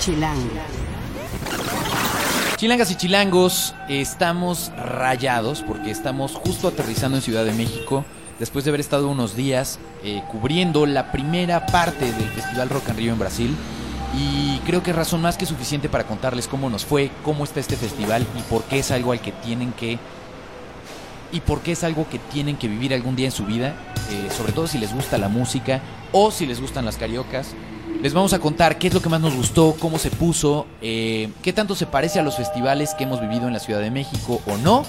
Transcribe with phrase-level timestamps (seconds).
[0.00, 0.48] Chilango.
[2.56, 8.06] Chilangas y chilangos, estamos rayados porque estamos justo aterrizando en Ciudad de México
[8.38, 12.98] después de haber estado unos días eh, cubriendo la primera parte del Festival Rock and
[12.98, 13.54] Rio en Brasil.
[14.16, 17.60] Y creo que es razón más que suficiente para contarles cómo nos fue, cómo está
[17.60, 19.98] este festival y por qué es algo al que tienen que
[21.30, 23.74] y por qué es algo que tienen que vivir algún día en su vida,
[24.10, 27.54] eh, sobre todo si les gusta la música o si les gustan las cariocas.
[28.02, 31.28] Les vamos a contar qué es lo que más nos gustó, cómo se puso, eh,
[31.42, 34.40] qué tanto se parece a los festivales que hemos vivido en la Ciudad de México
[34.46, 34.84] o no.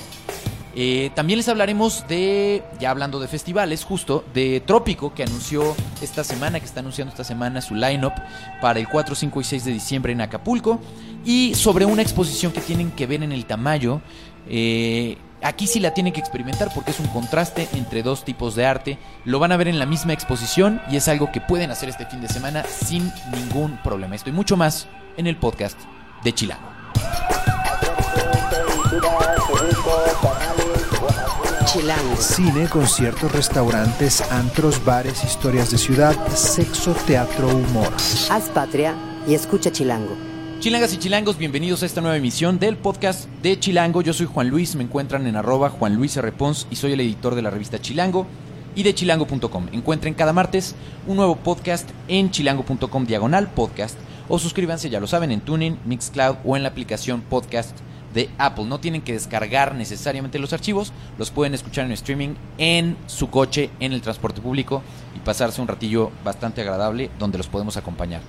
[0.73, 6.23] Eh, también les hablaremos de, ya hablando de festivales, justo, de Trópico, que anunció esta
[6.23, 8.13] semana, que está anunciando esta semana su line-up
[8.61, 10.79] para el 4, 5 y 6 de diciembre en Acapulco.
[11.25, 13.99] Y sobre una exposición que tienen que ver en el Tamayo.
[14.47, 18.65] Eh, Aquí sí la tienen que experimentar porque es un contraste entre dos tipos de
[18.65, 18.99] arte.
[19.25, 22.05] Lo van a ver en la misma exposición y es algo que pueden hacer este
[22.05, 24.15] fin de semana sin ningún problema.
[24.15, 24.87] Esto y mucho más
[25.17, 25.79] en el podcast
[26.23, 26.69] de Chilango.
[31.65, 32.17] Chilango.
[32.17, 37.91] Cine, conciertos, restaurantes, antros, bares, historias de ciudad, sexo, teatro, humor.
[38.29, 38.93] Haz patria
[39.27, 40.30] y escucha Chilango.
[40.61, 44.03] Chilangas y chilangos, bienvenidos a esta nueva emisión del podcast de Chilango.
[44.03, 46.31] Yo soy Juan Luis, me encuentran en arroba Juan Luis R.
[46.33, 48.27] Pons y soy el editor de la revista Chilango
[48.75, 49.69] y de chilango.com.
[49.71, 50.75] Encuentren cada martes
[51.07, 53.97] un nuevo podcast en chilango.com diagonal podcast
[54.29, 57.75] o suscríbanse, ya lo saben, en Tuning, Mixcloud o en la aplicación podcast
[58.13, 58.65] de Apple.
[58.65, 63.71] No tienen que descargar necesariamente los archivos, los pueden escuchar en streaming en su coche,
[63.79, 64.83] en el transporte público
[65.15, 68.21] y pasarse un ratillo bastante agradable donde los podemos acompañar.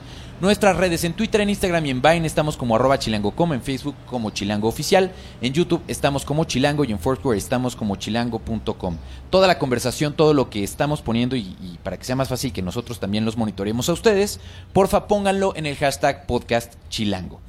[0.42, 3.94] Nuestras redes en Twitter, en Instagram y en Vine estamos como arroba chilango.com, en Facebook
[4.06, 8.96] como chilango oficial, en YouTube estamos como chilango y en Foursquare estamos como chilango.com.
[9.30, 12.60] Toda la conversación, todo lo que estamos poniendo y, para que sea más fácil que
[12.60, 14.40] nosotros también los monitoreemos a ustedes,
[14.72, 17.40] porfa pónganlo en el hashtag podcast chilango.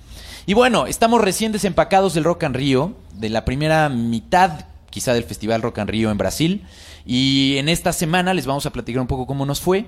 [0.46, 5.24] Y bueno, estamos recién desempacados del Rock and Rio, de la primera mitad quizá del
[5.24, 6.64] Festival Rock and Rio en Brasil.
[7.08, 9.88] Y en esta semana les vamos a platicar un poco cómo nos fue.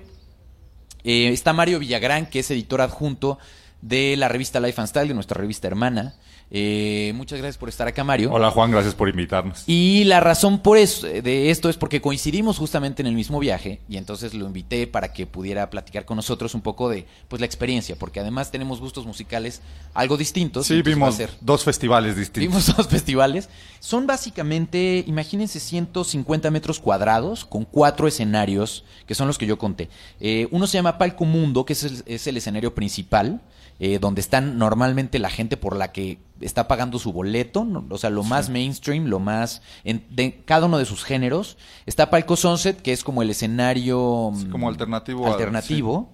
[1.05, 3.38] Eh, está Mario Villagrán, que es editor adjunto
[3.81, 6.16] de la revista Life and Style, de nuestra revista hermana.
[6.51, 8.31] Eh, muchas gracias por estar acá, Mario.
[8.31, 9.63] Hola Juan, gracias por invitarnos.
[9.67, 13.81] Y la razón por eso, de esto es porque coincidimos justamente en el mismo viaje
[13.89, 17.45] y entonces lo invité para que pudiera platicar con nosotros un poco de pues la
[17.47, 19.61] experiencia, porque además tenemos gustos musicales
[19.94, 20.67] algo distintos.
[20.67, 22.41] Sí, vimos ser- dos festivales distintos.
[22.63, 23.50] Vimos dos festivales.
[23.79, 29.89] Son básicamente, imagínense, 150 metros cuadrados con cuatro escenarios, que son los que yo conté.
[30.19, 33.41] Eh, uno se llama Palco Mundo, que es el, es el escenario principal,
[33.80, 37.86] eh, donde están normalmente la gente por la que está pagando su boleto, ¿no?
[37.90, 41.58] o sea, lo más mainstream, lo más en, de cada uno de sus géneros.
[41.85, 46.09] Está Palco Sunset, que es como el escenario Es mm, como alternativo a- alternativo.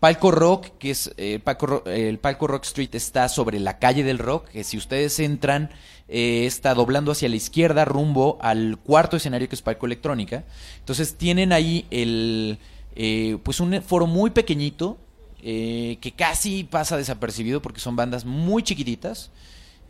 [0.00, 4.04] Palco Rock, que es eh, Palco eh, el Palco Rock Street está sobre la calle
[4.04, 5.70] del Rock, que si ustedes entran
[6.08, 10.44] eh, está doblando hacia la izquierda rumbo al cuarto escenario que es Palco Electrónica.
[10.80, 12.58] Entonces tienen ahí el
[12.96, 14.98] eh, pues un foro muy pequeñito
[15.46, 19.30] eh, que casi pasa desapercibido porque son bandas muy chiquititas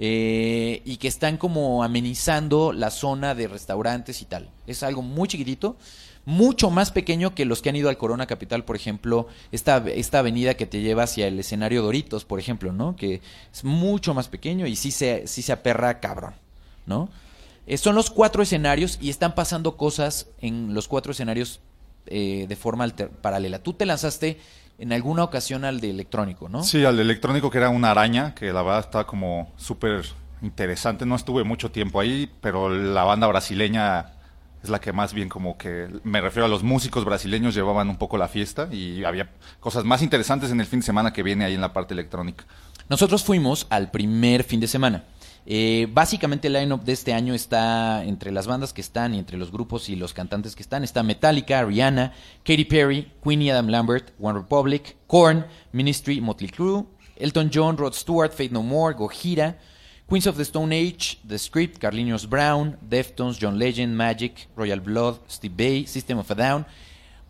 [0.00, 4.50] eh, y que están como amenizando la zona de restaurantes y tal.
[4.66, 5.76] Es algo muy chiquitito,
[6.25, 10.19] mucho más pequeño que los que han ido al Corona Capital, por ejemplo, esta, esta
[10.19, 12.97] avenida que te lleva hacia el escenario Doritos, por ejemplo, ¿no?
[12.97, 13.20] Que
[13.53, 16.34] es mucho más pequeño y sí se, sí se aperra cabrón,
[16.84, 17.10] ¿no?
[17.69, 21.60] Eh, son los cuatro escenarios y están pasando cosas en los cuatro escenarios
[22.06, 22.87] eh, de forma
[23.22, 23.62] paralela.
[23.62, 24.38] Tú te lanzaste
[24.78, 26.62] en alguna ocasión al de electrónico, ¿no?
[26.62, 30.04] Sí, al electrónico que era una araña, que la verdad está como súper
[30.42, 31.06] interesante.
[31.06, 34.12] No estuve mucho tiempo ahí, pero la banda brasileña
[34.62, 37.96] es la que más bien como que, me refiero a los músicos brasileños, llevaban un
[37.96, 39.30] poco la fiesta y había
[39.60, 42.44] cosas más interesantes en el fin de semana que viene ahí en la parte electrónica.
[42.88, 45.04] Nosotros fuimos al primer fin de semana.
[45.47, 49.37] Eh, básicamente el line-up de este año está entre las bandas que están y entre
[49.37, 50.84] los grupos y los cantantes que están.
[50.84, 52.12] Está Metallica, Rihanna,
[52.44, 56.87] Katy Perry, Queenie Adam Lambert, One Republic, Korn, Ministry, Motley Crue,
[57.17, 59.58] Elton John, Rod Stewart, Fate No More, Gojira,
[60.08, 65.19] Queens of the Stone Age, The Script, Carlinhos Brown, Deftones, John Legend, Magic, Royal Blood,
[65.29, 66.67] Steve Bay, System of a Down,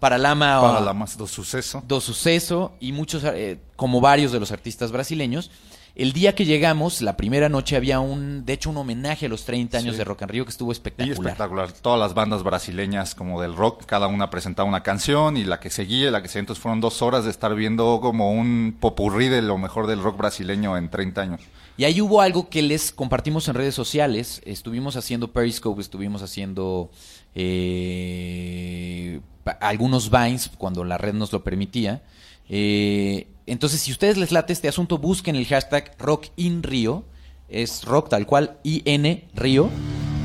[0.01, 1.83] Paralama, do suceso.
[1.87, 5.51] do Suceso y muchos, eh, como varios de los artistas brasileños.
[5.97, 9.45] El día que llegamos, la primera noche había un, de hecho, un homenaje a los
[9.45, 9.99] 30 años Sí.
[9.99, 11.13] de Rock and Rio que estuvo Y espectacular.
[11.17, 11.71] espectacular.
[11.73, 15.71] Todas las bandas brasileñas como del rock, cada una presentaba una canción y la que
[15.71, 19.41] seguía, la que seguía, entonces fueron dos horas de estar viendo como un popurrí de
[19.41, 21.41] lo mejor del rock brasileño en 30 años.
[21.77, 24.43] Y ahí hubo algo que les compartimos en redes sociales.
[24.45, 26.91] Estuvimos haciendo Periscope, estuvimos haciendo
[27.37, 29.21] eh,
[29.61, 32.03] algunos Vines cuando la red nos lo permitía.
[32.49, 37.05] Eh, entonces, si ustedes les late este asunto, busquen el hashtag Rock in Río.
[37.49, 39.69] Es rock tal cual, IN Río.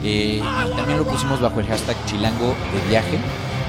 [0.04, 3.20] Eh, y también lo pusimos bajo el hashtag Chilango de viaje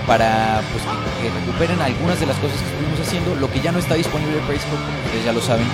[0.06, 3.35] para pues, que, que recuperen algunas de las cosas que estuvimos haciendo.
[3.35, 5.67] Lo que ya no está disponible en Facebook, como ustedes ya lo saben,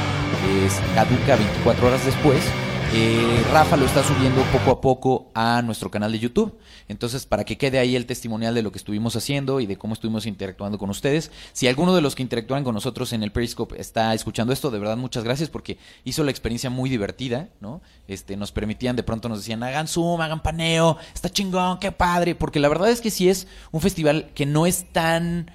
[0.64, 2.42] es caduca 24 horas después.
[2.92, 6.56] Eh, Rafa lo está subiendo poco a poco a nuestro canal de YouTube.
[6.88, 9.92] Entonces, para que quede ahí el testimonial de lo que estuvimos haciendo y de cómo
[9.92, 11.30] estuvimos interactuando con ustedes.
[11.52, 14.78] Si alguno de los que interactúan con nosotros en el Periscope está escuchando esto, de
[14.78, 17.82] verdad muchas gracias porque hizo la experiencia muy divertida, ¿no?
[18.08, 22.34] Este, nos permitían, de pronto nos decían, hagan zoom, hagan paneo, está chingón, qué padre,
[22.34, 25.50] porque la verdad es que sí es un festival que no es tan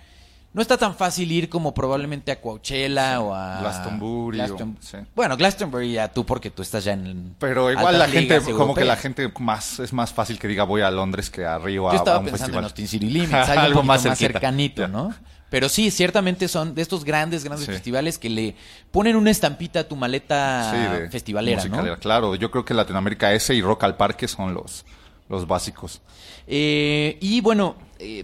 [0.54, 4.98] no está tan fácil ir como probablemente a Coachella o a Glastonbury o- sí.
[5.16, 8.84] Bueno, Glastonbury ya tú porque tú estás ya en Pero igual la gente, como que
[8.86, 11.94] la gente más, es más fácil que diga voy a Londres que a Río a,
[11.94, 12.60] Yo estaba a un pensando festival.
[12.60, 14.88] en los Teen City Limits, algo, Algo más cercanito.
[14.88, 15.14] ¿no?
[15.50, 17.72] Pero sí, ciertamente son de estos grandes, grandes Sí.
[17.74, 18.56] festivales que le
[18.92, 22.00] ponen una estampita a tu maleta de festivalera, musicalera, ¿no?
[22.00, 24.86] Claro, yo creo que Latinoamérica ese y Rock al Parque son los,
[25.28, 26.02] los básicos.
[26.48, 28.24] Eh, y bueno, eh,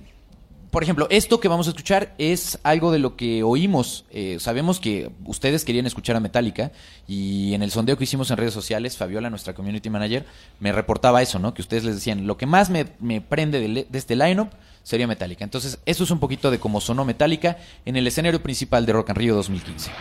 [0.72, 4.06] por ejemplo, esto que vamos a escuchar es algo de lo que oímos.
[4.12, 6.72] Eh, sabemos que ustedes querían escuchar a Metallica
[7.08, 10.26] y en el sondeo que hicimos en redes sociales, Fabiola, nuestra community manager,
[10.60, 11.54] me reportaba eso, ¿no?
[11.54, 14.50] Que ustedes les decían, lo que más me, me prende de, de este lineup
[14.84, 15.44] sería Metallica.
[15.44, 19.10] Entonces, eso es un poquito de cómo sonó Metallica en el escenario principal de Rock
[19.10, 19.92] and Rio 2015.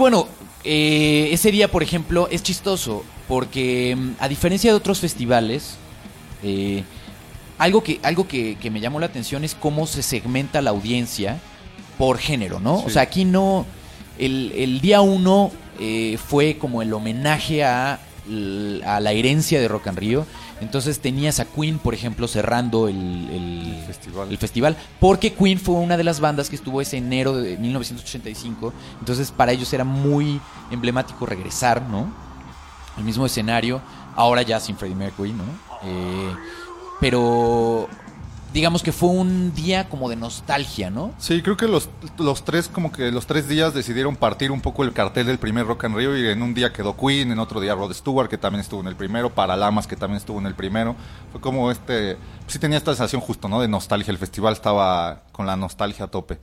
[0.00, 0.26] Bueno,
[0.64, 5.76] eh, ese día, por ejemplo, es chistoso porque mm, a diferencia de otros festivales,
[6.42, 6.84] eh,
[7.58, 11.38] algo, que, algo que, que me llamó la atención es cómo se segmenta la audiencia
[11.98, 12.76] por género, ¿no?
[12.76, 13.66] O sea, aquí no...
[14.18, 18.00] El, el día uno eh, fue como el homenaje a,
[18.86, 20.26] a la herencia de Rock and Rio.
[20.60, 24.28] Entonces tenías a Queen, por ejemplo, cerrando el, el- El festival.
[24.30, 28.72] el festival, porque Queen fue una de las bandas que estuvo ese enero de 1985,
[28.98, 30.38] entonces para ellos era muy
[30.70, 32.12] emblemático regresar, ¿no?
[32.96, 33.80] Al mismo escenario,
[34.16, 35.44] ahora ya sin Freddie Mercury, ¿no?
[35.82, 36.34] Eh,
[37.00, 37.88] pero
[38.52, 41.12] digamos que fue un día como de nostalgia, ¿no?
[41.18, 41.88] Sí, creo que los,
[42.18, 45.66] los tres, como que los tres días decidieron partir un poco el cartel del primer
[45.66, 48.38] Rock and Rio y en un día quedó Queen, en otro día Rod Stewart, que
[48.38, 50.96] también estuvo en el primero, Paralamas, que también estuvo en el primero.
[51.32, 52.16] Fue como este,
[52.46, 53.60] sí tenía esta sensación justo, ¿no?
[53.60, 54.10] De nostalgia.
[54.10, 56.38] El festival estaba con la nostalgia a tope.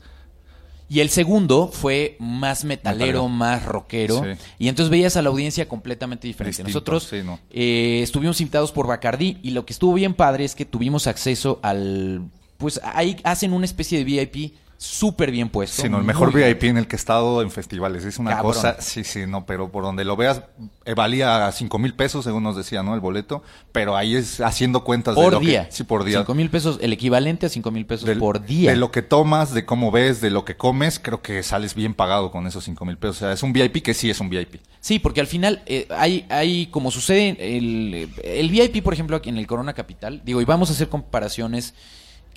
[0.90, 3.28] Y el segundo fue más metalero, Metalero.
[3.30, 4.24] más rockero.
[4.24, 4.42] Sí.
[4.58, 6.64] Y entonces veías a la audiencia completamente diferente.
[6.64, 7.40] Distinto, Nosotros sí, ¿no?
[7.52, 11.60] eh, estuvimos invitados por Bacardí y lo que estuvo bien padre es que tuvimos acceso
[11.62, 12.22] al...
[12.58, 15.82] Pues ahí hacen una especie de VIP súper bien puesto.
[15.82, 16.48] Sí, no, el mejor bien.
[16.50, 18.06] VIP en el que he estado en festivales.
[18.06, 18.54] Es una Cabrón.
[18.54, 20.44] cosa, sí, sí, no, pero por donde lo veas,
[20.86, 22.94] eh, valía cinco mil pesos, según nos decía, ¿no?
[22.94, 23.42] El boleto,
[23.72, 25.66] pero ahí es haciendo cuentas de Por lo día.
[25.66, 26.20] que, sí, por día.
[26.20, 28.70] Cinco mil pesos, el equivalente a cinco mil pesos Del- por día.
[28.72, 31.94] De lo que tomas, de cómo ves, de lo que comes, creo que sales bien
[31.96, 33.18] pagado con esos cinco mil pesos.
[33.18, 34.62] O sea, es un VIP que sí es un VIP.
[34.80, 39.30] Sí, porque al final eh, hay, hay, como sucede, el, el VIP, por ejemplo, aquí
[39.30, 41.74] en el Corona Capital, digo, y vamos a hacer comparaciones.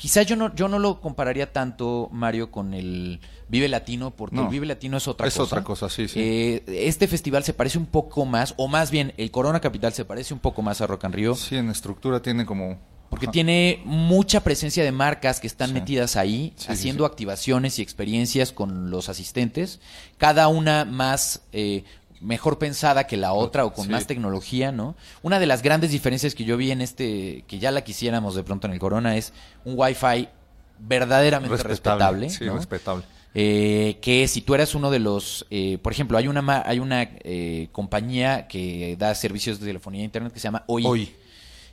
[0.00, 4.44] Quizá yo no, yo no lo compararía tanto, Mario, con el Vive Latino, porque No.
[4.44, 5.42] el Vive Latino es otra Es cosa.
[5.56, 6.18] otra cosa, sí, sí.
[6.18, 10.06] Eh, este festival se parece un poco más, o más bien, el Corona Capital se
[10.06, 12.78] parece un poco más a Rock and Rio, Sí, en estructura tiene como...
[13.10, 13.32] porque Ajá.
[13.32, 15.74] tiene mucha presencia de marcas que están Sí.
[15.74, 17.10] metidas ahí, sí, haciendo sí.
[17.10, 19.80] activaciones y experiencias con los asistentes,
[20.16, 21.84] cada una más eh,
[22.20, 23.90] mejor pensada que la otra o con Sí.
[23.90, 24.94] más tecnología, ¿no?
[25.22, 28.42] Una de las grandes diferencias que yo vi en este, que ya la quisiéramos de
[28.42, 29.32] pronto en el Corona, es
[29.64, 30.28] un Wi-Fi
[30.78, 32.56] verdaderamente respetable, Sí, ¿no?
[32.56, 33.04] respetable.
[33.32, 37.02] Eh, que si tú eras uno de los, eh, por ejemplo, hay una hay una
[37.02, 40.84] eh, compañía que da servicios de telefonía e internet que se llama OI.
[40.86, 41.14] Hoy.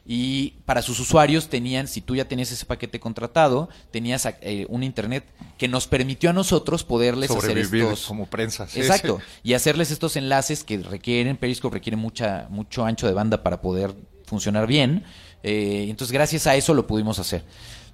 [0.09, 4.83] Y para sus usuarios tenían, si tú ya tenías ese paquete contratado, tenías eh, un
[4.83, 5.25] internet
[5.57, 8.67] que nos permitió a nosotros poderles hacer estos como prensa.
[8.69, 9.19] sí, Exacto.
[9.19, 9.39] sí.
[9.49, 13.95] Y hacerles estos enlaces que requieren, Periscope requiere mucha, mucho ancho de banda para poder
[14.25, 15.03] funcionar bien.
[15.43, 17.43] Eh, entonces, gracias a eso lo pudimos hacer.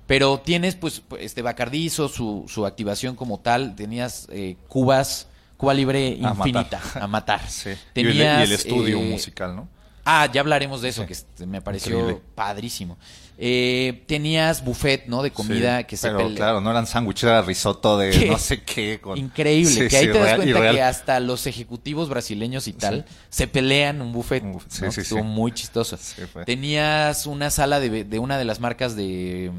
[0.05, 5.27] Pero tienes, pues, este Bacardizo, su, su activación como tal, tenías eh, cubas,
[5.57, 7.03] Cuba Libre A infinita, matar.
[7.03, 7.41] a matar.
[7.49, 7.69] Sí.
[7.69, 9.67] Y el- Tenías, y, el, estudio eh, musical, ¿no?
[10.05, 11.15] Ah, ya hablaremos de eso, Sí.
[11.37, 12.21] que me pareció Increíble.
[12.35, 12.97] padrísimo.
[13.37, 15.23] Eh, tenías buffet, ¿no?
[15.23, 18.25] De comida Sí, que se Pero claro, no eran sándwiches, era risotto de ¿Qué?
[18.27, 18.99] no sé qué.
[19.01, 22.73] con- Increíble, Sí, que ahí te das real- cuenta que hasta los ejecutivos brasileños y
[22.73, 24.43] tal se pelean un buffet.
[24.43, 24.91] Un buffet, sí, ¿no?
[24.91, 25.97] sí, Estuvo muy chistoso.
[26.45, 29.51] Tenías una sala de, de una de las marcas de,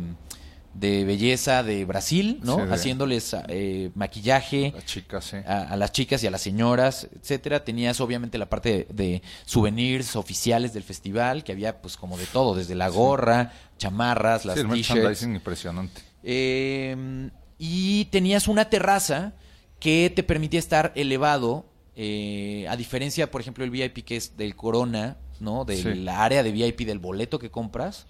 [0.75, 2.57] de belleza de Brasil, ¿no?
[2.57, 5.37] Sí, de- Haciéndoles eh, maquillaje La chica, sí.
[5.47, 7.65] a, a las chicas y a las señoras, etcétera.
[7.65, 12.27] Tenías obviamente la parte de, de souvenirs oficiales del festival, que había pues como de
[12.27, 15.23] todo, desde la gorra, chamarras, las t-shirts.
[15.23, 16.03] impresionante.
[16.23, 19.35] Eh, y tenías una terraza
[19.79, 21.67] que te permitía estar elevado,
[21.97, 25.65] eh, a diferencia, por ejemplo, el VIP que es del Corona, ¿no?
[25.65, 25.95] De Sí.
[25.95, 28.07] la área de VIP del boleto que compras,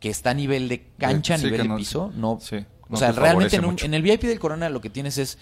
[0.00, 2.38] que está a nivel de cancha, a Sí, nivel de no- piso, no.
[2.40, 5.18] sí, o sea, te realmente en, un- en el VIP del Corona lo que tienes
[5.18, 5.38] es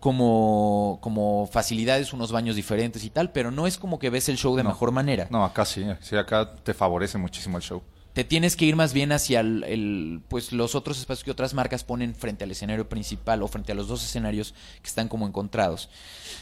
[0.00, 4.36] como, como facilidades, unos baños diferentes y tal, pero no es como que ves el
[4.36, 4.68] show de No.
[4.70, 5.26] mejor manera.
[5.30, 5.84] No, acá sí.
[6.00, 7.82] Sí, acá te favorece muchísimo el show.
[8.18, 11.54] Te tienes que ir más bien hacia el, el, pues los otros espacios que otras
[11.54, 15.24] marcas ponen frente al escenario principal o frente a los dos escenarios que están como
[15.24, 15.88] encontrados.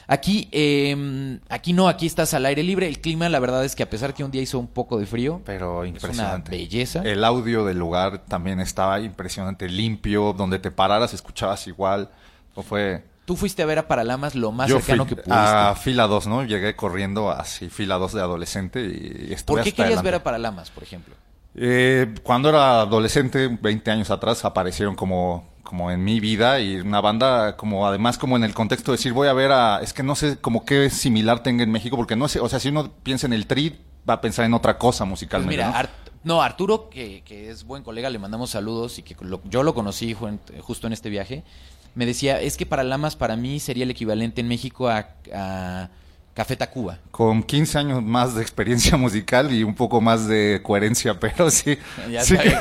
[0.07, 2.89] Aquí, eh, aquí no, aquí estás al aire libre.
[2.89, 5.05] El clima, la verdad es que a pesar que un día hizo un poco de
[5.05, 6.51] frío, Pero es una impresionante.
[6.51, 7.03] belleza.
[7.05, 12.09] El audio del lugar también estaba impresionante, limpio, donde te pararas escuchabas igual.
[12.55, 15.39] O fue Tú fuiste a ver a Paralamas lo más yo cercano fui que pudiste.
[15.39, 16.43] a fila 2, ¿no?
[16.45, 20.03] Llegué corriendo así fila 2 de adolescente y estuve ¿Por qué hasta querías adelante.
[20.07, 21.15] ver a Paralamas, por ejemplo?
[21.59, 27.01] Eh, cuando era adolescente, 20 años atrás, aparecieron como, como en mi vida y una
[27.01, 30.03] banda como además como en el contexto de decir voy a ver a, es que
[30.03, 32.93] no sé como qué similar tenga en México, porque no sé, o sea, si uno
[33.03, 35.57] piensa en el tri, va a pensar en otra cosa Pues musicalmente.
[35.57, 35.77] mira, ¿no?
[35.77, 35.91] Art-
[36.25, 39.75] no, Arturo, que, que es buen colega, le mandamos saludos y que lo- yo lo
[39.75, 41.43] conocí ju- justo en este viaje,
[41.95, 45.89] me decía, es que Paralamas para mí sería el equivalente en México a, a
[46.37, 46.99] Café Tacuba.
[47.11, 51.79] Con 15 años más de experiencia musical y un poco más de coherencia, pero sí.
[52.11, 52.37] Ya sí.
[52.37, 52.55] que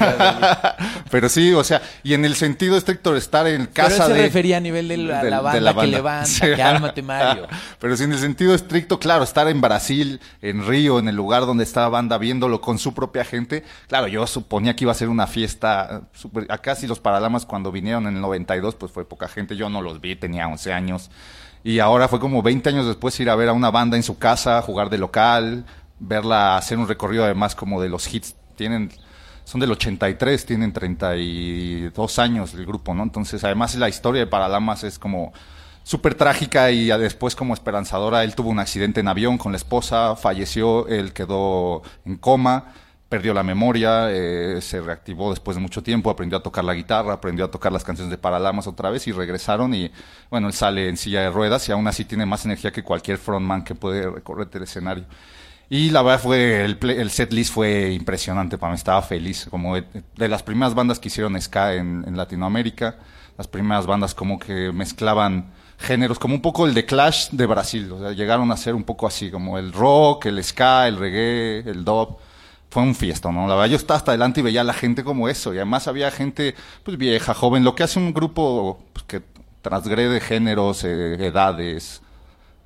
[1.12, 4.12] pero sí, o sea, y en el sentido estricto de estar en Pero casa él
[4.12, 4.22] se de...
[4.24, 6.46] refería a nivel de la, de- la de banda que levanta, Sí.
[6.56, 7.48] cálmate Mario.
[7.80, 11.46] Pero sí, en el sentido estricto, claro, estar en Brasil, en Río, en el lugar
[11.46, 13.64] donde estaba banda, viéndolo con su propia gente.
[13.88, 16.02] Claro, yo suponía que iba a ser una fiesta.
[16.02, 19.56] eh, super- acá sí los Paralamas cuando vinieron en el 92, pues fue poca gente.
[19.58, 21.12] Yo no los vi, tenía 11 años.
[21.66, 24.20] Y ahora fue como 20 años después ir a ver a una banda en su
[24.20, 25.66] casa, jugar de local,
[26.00, 28.36] verla hacer un recorrido además como de los hits.
[28.56, 28.92] Tienen
[29.46, 33.02] son del 83, tienen 32 años el grupo, ¿no?
[33.02, 35.34] Entonces, además la historia de Paralamas es como
[35.82, 38.24] súper trágica y después como esperanzadora.
[38.24, 42.74] Él tuvo un accidente en avión con la esposa, falleció, él quedó en coma,
[43.10, 47.14] perdió la memoria, eh, se reactivó después de mucho tiempo, aprendió a tocar la guitarra,
[47.14, 49.92] aprendió a tocar las canciones de Paralamas otra vez y regresaron y
[50.30, 53.18] bueno, él sale en silla de ruedas y aún así tiene más energía que cualquier
[53.18, 55.06] frontman que puede recorrer el escenario.
[55.70, 59.48] Y la verdad fue, el, play- el set list fue impresionante para mí, estaba feliz,
[59.50, 59.86] como de,
[60.28, 62.98] las primeras bandas que hicieron ska en, en Latinoamérica,
[63.38, 67.92] las primeras bandas como que mezclaban géneros, como un poco el de Clash de Brasil,
[67.92, 71.60] o sea, llegaron a ser un poco así, como el rock, el ska, el reggae,
[71.70, 72.18] el dub,
[72.76, 73.48] fue un fiesta, ¿no?
[73.48, 75.88] La verdad yo estaba hasta adelante y veía a la gente como eso, y además
[75.88, 79.22] había gente pues vieja, joven, lo que hace un grupo pues, que
[79.62, 82.02] transgrede géneros, eh, edades,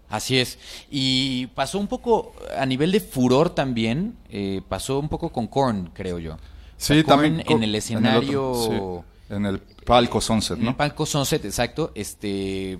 [0.09, 0.57] Así es.
[0.89, 5.91] Y pasó un poco a nivel de furor también, eh, pasó un poco con Korn,
[5.93, 6.37] creo yo.
[6.77, 8.49] Sí, Korn también co- en el escenario...
[8.51, 10.77] otro, sí, en el palco Sunset, En el ¿no?
[10.77, 12.79] palco Sunset, exacto, este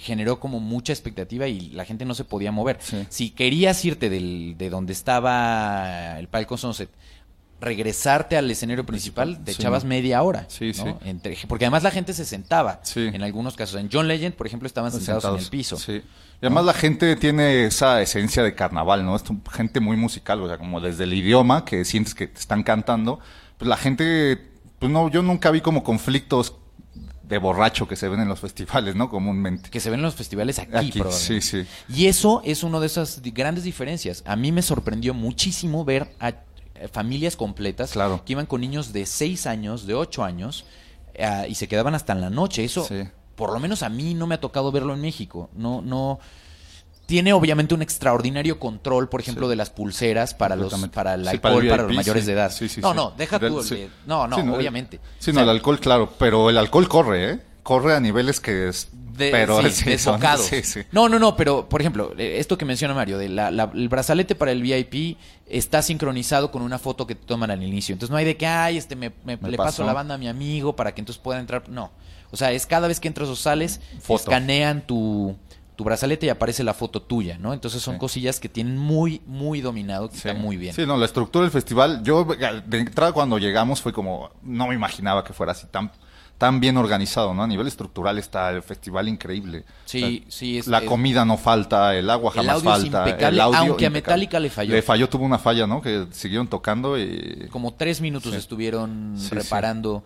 [0.00, 2.78] generó como mucha expectativa y la gente no se podía mover.
[2.80, 3.04] Sí.
[3.08, 6.88] Si querías irte del, de donde estaba el palco Sunset,
[7.60, 9.88] regresarte al escenario principal, te Sí, echabas no.
[9.90, 10.44] media hora.
[10.48, 10.84] Sí, ¿no?
[10.84, 10.94] sí.
[11.04, 12.78] Entre- porque además la gente se sentaba.
[12.84, 13.10] Sí.
[13.12, 13.80] En algunos casos.
[13.80, 15.76] En John Legend, por ejemplo, estaban sentados, en el piso.
[15.76, 16.00] Sí.
[16.40, 19.16] Y además la gente tiene esa esencia de carnaval, ¿no?
[19.16, 22.62] Es gente muy musical, o sea, como desde el idioma que sientes que te están
[22.62, 23.18] cantando,
[23.56, 24.47] pues la gente,
[24.78, 26.54] pues no, yo nunca vi como conflictos
[27.22, 29.10] de borracho que se ven en los festivales, ¿no?
[29.10, 29.68] Comúnmente.
[29.70, 31.40] Que se ven en los festivales aquí, Aquí, probablemente.
[31.42, 31.68] sí, sí.
[31.94, 34.22] Y eso es una de esas grandes diferencias.
[34.26, 38.22] A mí me sorprendió muchísimo ver a eh, familias completas Claro.
[38.24, 40.64] que iban con niños de 6 años, de 8 años,
[41.14, 42.64] eh, y se quedaban hasta en la noche.
[42.64, 43.02] Eso, Sí.
[43.36, 45.50] por lo menos a mí no me ha tocado verlo en México.
[45.54, 46.18] No, no.
[47.08, 49.50] Tiene obviamente un extraordinario control, por ejemplo, Sí.
[49.50, 52.26] de las pulseras para los para el alcohol, para para, el los VIP, mayores sí.
[52.26, 52.52] de edad.
[52.52, 52.96] Sí, sí, no, sí.
[52.96, 55.00] no, deja tú el No, no, obviamente.
[55.18, 57.40] Sí, O no, el alcohol, claro, pero el alcohol corre, ¿eh?
[57.62, 58.88] Corre a niveles que es...
[58.92, 60.50] de, pero sí, sí, son- desbocados.
[60.92, 63.88] No, no, no, pero por ejemplo, eh, esto que menciona Mario, de la- la- el
[63.88, 67.94] brazalete para el VIP está sincronizado con una foto que te toman al inicio.
[67.94, 70.18] Entonces no hay de que, ay, este, me, me- Me le paso la banda a
[70.18, 71.68] mi amigo para que entonces pueda entrar.
[71.70, 71.90] No.
[72.30, 74.24] O sea, es cada vez que entras o sales, Foto.
[74.24, 75.34] escanean tu,
[75.78, 77.54] tu brazalete y aparece la foto tuya, ¿no?
[77.54, 78.00] Entonces son Sí.
[78.00, 80.74] cosillas que tienen muy, muy dominado, que está muy bien.
[80.74, 82.24] Sí, no, la estructura del festival, yo
[82.66, 85.92] de entrada cuando llegamos fue como, no me imaginaba que fuera así tan,
[86.36, 87.44] tan bien organizado, ¿no?
[87.44, 89.64] A nivel estructural está el festival increíble.
[89.84, 92.98] Sí, sí, es- la comida no falta, el agua El jamás es falta.
[93.08, 93.90] impecable, el audio aunque a impecable.
[94.24, 94.74] Metallica le falló.
[94.74, 95.80] Le falló, tuvo una falla, ¿no?
[95.80, 97.46] Que siguieron tocando y...
[97.52, 98.38] como tres minutos Sí.
[98.38, 100.02] estuvieron Sí, reparando.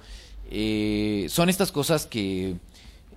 [0.50, 2.56] Eh, son estas cosas que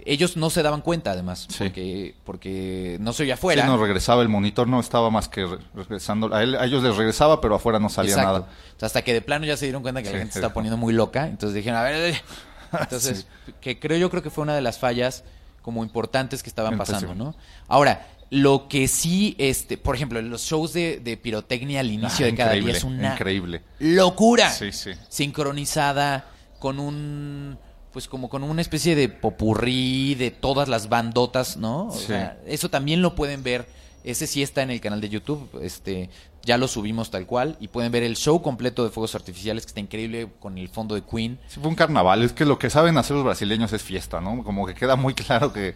[0.05, 1.63] ellos no se daban cuenta, además, Sí.
[1.63, 3.63] porque, porque no se oía afuera.
[3.63, 6.33] Sí, no regresaba, el monitor no estaba más que re- regresando.
[6.33, 8.31] A, él- a ellos les regresaba, pero afuera no salía Exacto.
[8.39, 8.47] nada.
[8.75, 10.53] O sea, hasta que de plano ya se dieron cuenta que la gente se está
[10.53, 11.27] poniendo muy loca.
[11.27, 12.15] Entonces dijeron, a ver.
[12.79, 13.25] Entonces,
[13.61, 15.23] que creo yo creo que fue una de las fallas
[15.61, 17.15] como importantes que estaban pasando.
[17.15, 17.35] ¿no?
[17.67, 22.29] Ahora, lo que sí, este, por ejemplo, los shows de, de pirotecnia al inicio Ah,
[22.29, 23.61] de cada día es una increíble.
[23.79, 24.49] locura.
[24.51, 24.91] Sí, sí.
[25.09, 26.25] Sincronizada
[26.59, 27.57] con un
[27.95, 31.87] pues como con una especie de popurrí de todas las bandotas, ¿no?
[31.87, 32.07] O Sí.
[32.07, 33.69] sea, eso también lo pueden ver.
[34.03, 35.47] Ese sí está en el canal de YouTube.
[35.61, 36.09] Este,
[36.43, 37.55] ya lo subimos tal cual.
[37.61, 40.93] Y pueden ver el show completo de fuegos artificiales, que está increíble con el fondo
[40.93, 41.39] de Queen.
[41.47, 42.21] Sí, fue un carnaval.
[42.21, 44.43] Es que lo que saben hacer los brasileños es fiesta, ¿no?
[44.43, 45.75] Como que queda muy claro que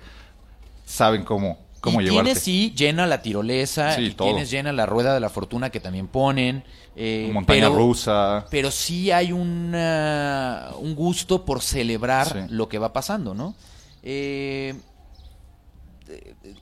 [0.85, 2.23] saben cómo, cómo y llevarte.
[2.25, 4.27] tienes sí llena la tirolesa, Sí, y todo.
[4.29, 6.63] tienes llena la rueda de la fortuna que también ponen.
[7.01, 8.45] eh, Montaña pero- rusa.
[8.51, 12.39] pero sí hay una- un gusto por celebrar Sí.
[12.53, 13.55] lo que va pasando, ¿no?
[14.03, 14.75] Eh,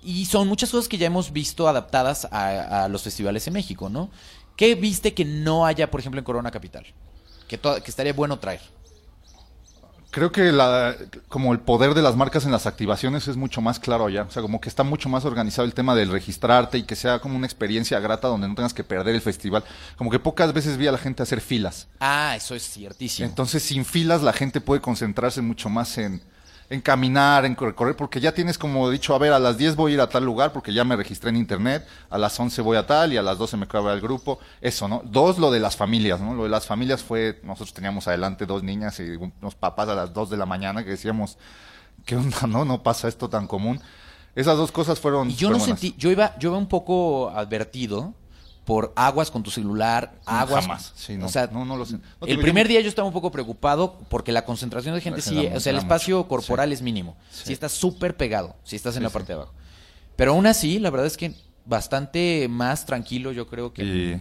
[0.03, 3.89] y son muchas cosas que ya hemos visto adaptadas a, a los festivales en México,
[3.89, 4.09] ¿no?
[4.55, 6.85] ¿Qué viste que no haya, por ejemplo, en Corona Capital?
[7.47, 8.59] Que estaría bueno traer.
[10.09, 10.95] Creo que la,
[11.27, 14.23] como el poder de las marcas en las activaciones es mucho más claro allá.
[14.23, 17.19] O sea, como que está mucho más organizado el tema del registrarte y que sea
[17.19, 19.63] como una experiencia grata donde no tengas que perder el festival.
[19.97, 21.87] Como que pocas veces vi a la gente hacer filas.
[21.99, 23.27] Ah, eso es ciertísimo.
[23.27, 26.21] Entonces, sin filas, la gente puede concentrarse mucho más en,
[26.69, 29.91] en caminar, en recorrer, porque ya tienes como dicho, a ver, a las 10 voy
[29.91, 32.77] a ir a tal lugar porque ya me registré en internet, a las 11 voy
[32.77, 34.39] a tal y a las 12 me acaba el grupo.
[34.59, 35.01] Eso, ¿no?
[35.05, 36.33] Dos, lo de las familias, ¿no?
[36.33, 40.13] Lo de las familias fue, nosotros teníamos adelante dos niñas y unos papás a las
[40.13, 41.37] 2 de la mañana que decíamos,
[42.05, 42.65] ¿qué onda, no?
[42.65, 43.79] No pasa esto tan común.
[44.35, 45.31] Esas dos cosas fueron...
[45.31, 48.13] Y yo no sentí, yo iba, yo iba un poco advertido
[48.67, 50.65] por aguas con tu celular, aguas.
[50.65, 51.99] Jamás, sí, no, o sea, no, no lo sé.
[52.19, 55.29] No, el primer día yo estaba un poco preocupado porque la concentración de gente Se
[55.29, 56.73] sí, da o sea, el espacio mucho, corporal sí.
[56.73, 57.15] es mínimo.
[57.31, 57.43] Sí.
[57.45, 59.13] Si estás súper pegado, si estás en Sí, la sí.
[59.13, 59.53] parte de abajo.
[60.17, 64.11] Pero aún así, la verdad es que bastante más tranquilo yo creo que, y,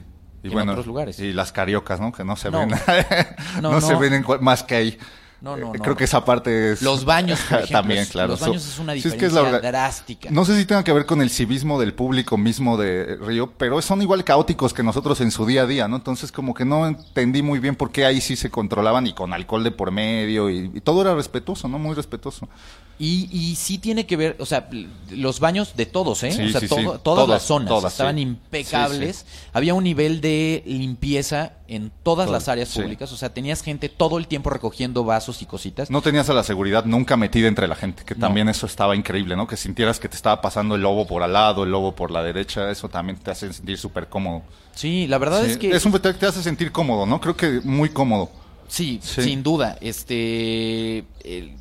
[0.45, 1.19] en bueno, otros lugares.
[1.19, 2.13] y las cariocas, ¿no?
[2.13, 2.61] Que no se No.
[2.61, 2.71] ven,
[3.63, 4.99] No, no, se ven en más que ahí.
[5.41, 5.97] No, no, Eh, no, Creo no.
[5.97, 6.83] que esa parte es...
[6.83, 8.29] Los baños, por ejemplo, También, claro.
[8.29, 10.31] los baños es una sí, que diferencia la drástica.
[10.31, 13.81] No sé si tenga que ver con el civismo del público mismo de Río, pero
[13.83, 15.97] son igual caóticos que nosotros en su día a día, ¿no?
[15.97, 19.33] Entonces como que no entendí muy bien por qué ahí sí se controlaban y con
[19.35, 21.79] alcohol de por medio y, y todo era respetuoso, ¿no?
[21.79, 22.49] Muy respetuoso.
[22.99, 24.71] Y, y sí tiene que ver, o sea,
[25.11, 26.33] los baños de todos, ¿eh?
[26.33, 26.85] Sí, o sea, sí, todo- sí.
[26.85, 29.27] todas Todas, las zonas todas, estaban impecables.
[29.53, 32.81] Había un nivel de limpieza en todas Todo, las áreas sí.
[32.81, 33.13] públicas.
[33.13, 35.91] O sea, tenías gente todo el tiempo recogiendo vasos y cositas.
[35.91, 38.21] No tenías a la seguridad nunca metida entre la gente, que No.
[38.23, 39.47] también eso estaba increíble, ¿no?
[39.47, 42.23] Que sintieras que te estaba pasando el lobo por al lado, el lobo por la
[42.23, 44.43] derecha, eso también te hace sentir súper cómodo.
[44.75, 45.67] Sí, la verdad Sí, es que...
[45.69, 47.21] un festival que te hace sentir cómodo, ¿no?
[47.21, 48.31] Creo que muy cómodo.
[48.69, 49.23] Sí, Sí.
[49.23, 49.77] sin duda.
[49.83, 50.99] Este.
[51.25, 51.53] el-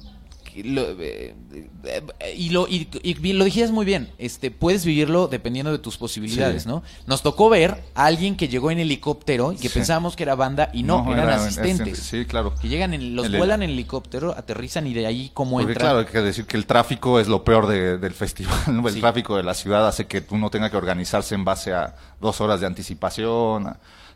[0.64, 1.36] lo- eh,
[1.84, 2.88] eh, y lo y,
[3.34, 6.70] lo dijiste muy bien este puedes vivirlo dependiendo de tus posibilidades Sí.
[6.70, 9.76] no nos tocó ver a alguien que llegó en helicóptero y que Sí.
[9.76, 12.54] pensábamos que era banda y no, eran era- asistentes Sí, claro.
[12.62, 16.00] que llegan en, los El- vuelan en helicóptero aterrizan y de ahí cómo entran claro,
[16.00, 18.88] hay que decir que el tráfico es lo peor de- del festival, ¿no?
[18.88, 19.00] El Sí.
[19.02, 22.60] tráfico de la ciudad hace que uno tenga que organizarse en base a dos horas
[22.62, 23.76] de anticipación.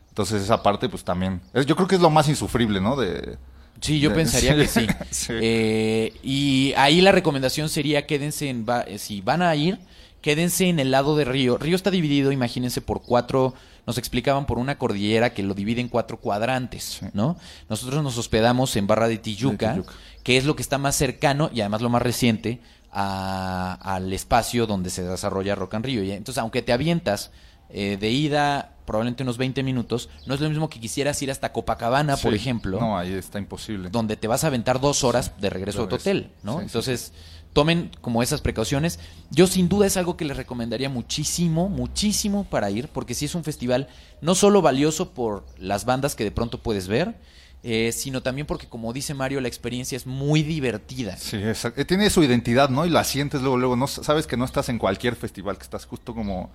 [0.10, 1.42] Entonces esa parte pues también...
[1.54, 2.96] es- yo creo que es lo más insufrible, ¿no?
[2.96, 3.38] De,
[3.82, 4.88] Sí, yo pensaría que sí.
[5.12, 5.34] Sí.
[5.42, 9.80] Eh, y ahí la recomendación sería quédense en, va- eh, si van a ir,
[10.22, 11.58] quédense en el lado de Río.
[11.58, 13.54] Río está dividido, imagínense, por cuatro,
[13.88, 17.06] nos explicaban por una cordillera que lo divide en cuatro cuadrantes, Sí.
[17.14, 17.38] ¿no?
[17.70, 19.94] Nosotros nos hospedamos en Barra de Tijuca, De Tijuca.
[20.24, 22.60] que es lo que está más cercano y además lo más reciente
[22.92, 26.04] a- al espacio donde se desarrolla Rock and Rio.
[26.04, 27.32] Y Entonces, aunque te avientas
[27.72, 31.54] eh, de ida probablemente unos 20 minutos, no es lo mismo que quisieras ir hasta
[31.54, 33.90] Copacabana, por ejemplo No, ahí está imposible.
[33.92, 36.60] donde te vas a aventar dos horas de regreso a tu hotel, ¿no?
[36.60, 37.14] Entonces,
[37.54, 39.00] tomen como esas precauciones.
[39.30, 43.36] Yo sin duda es algo que les recomendaría muchísimo, muchísimo para ir, porque sí es
[43.36, 43.90] un festival
[44.22, 47.16] no solo valioso por las bandas que de pronto puedes ver,
[47.62, 51.16] eh, sino también porque, como dice Mario, la experiencia es muy divertida.
[51.18, 51.80] Sí, exacto.
[51.80, 52.88] Eh, Tiene su identidad, ¿no?
[52.88, 53.76] Y la sientes luego, luego.
[53.76, 56.50] No, sabes que no estás en cualquier festival, que estás justo como,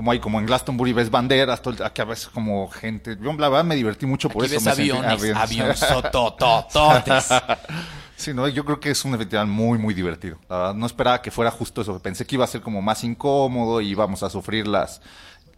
[0.00, 3.18] como hay como en Glastonbury ves banderas, todo aquí a veces como gente.
[3.20, 4.64] Yo la verdad me divertí mucho por Aquí eso.
[4.64, 5.36] ves aviones, aviones.
[5.36, 7.28] avionzototototes.
[8.16, 10.36] Sí, no, yo creo que es un festival muy, muy divertido.
[10.48, 11.98] La verdad, no esperaba que fuera justo eso.
[12.00, 15.00] Pensé que iba a ser como más incómodo y íbamos a sufrir las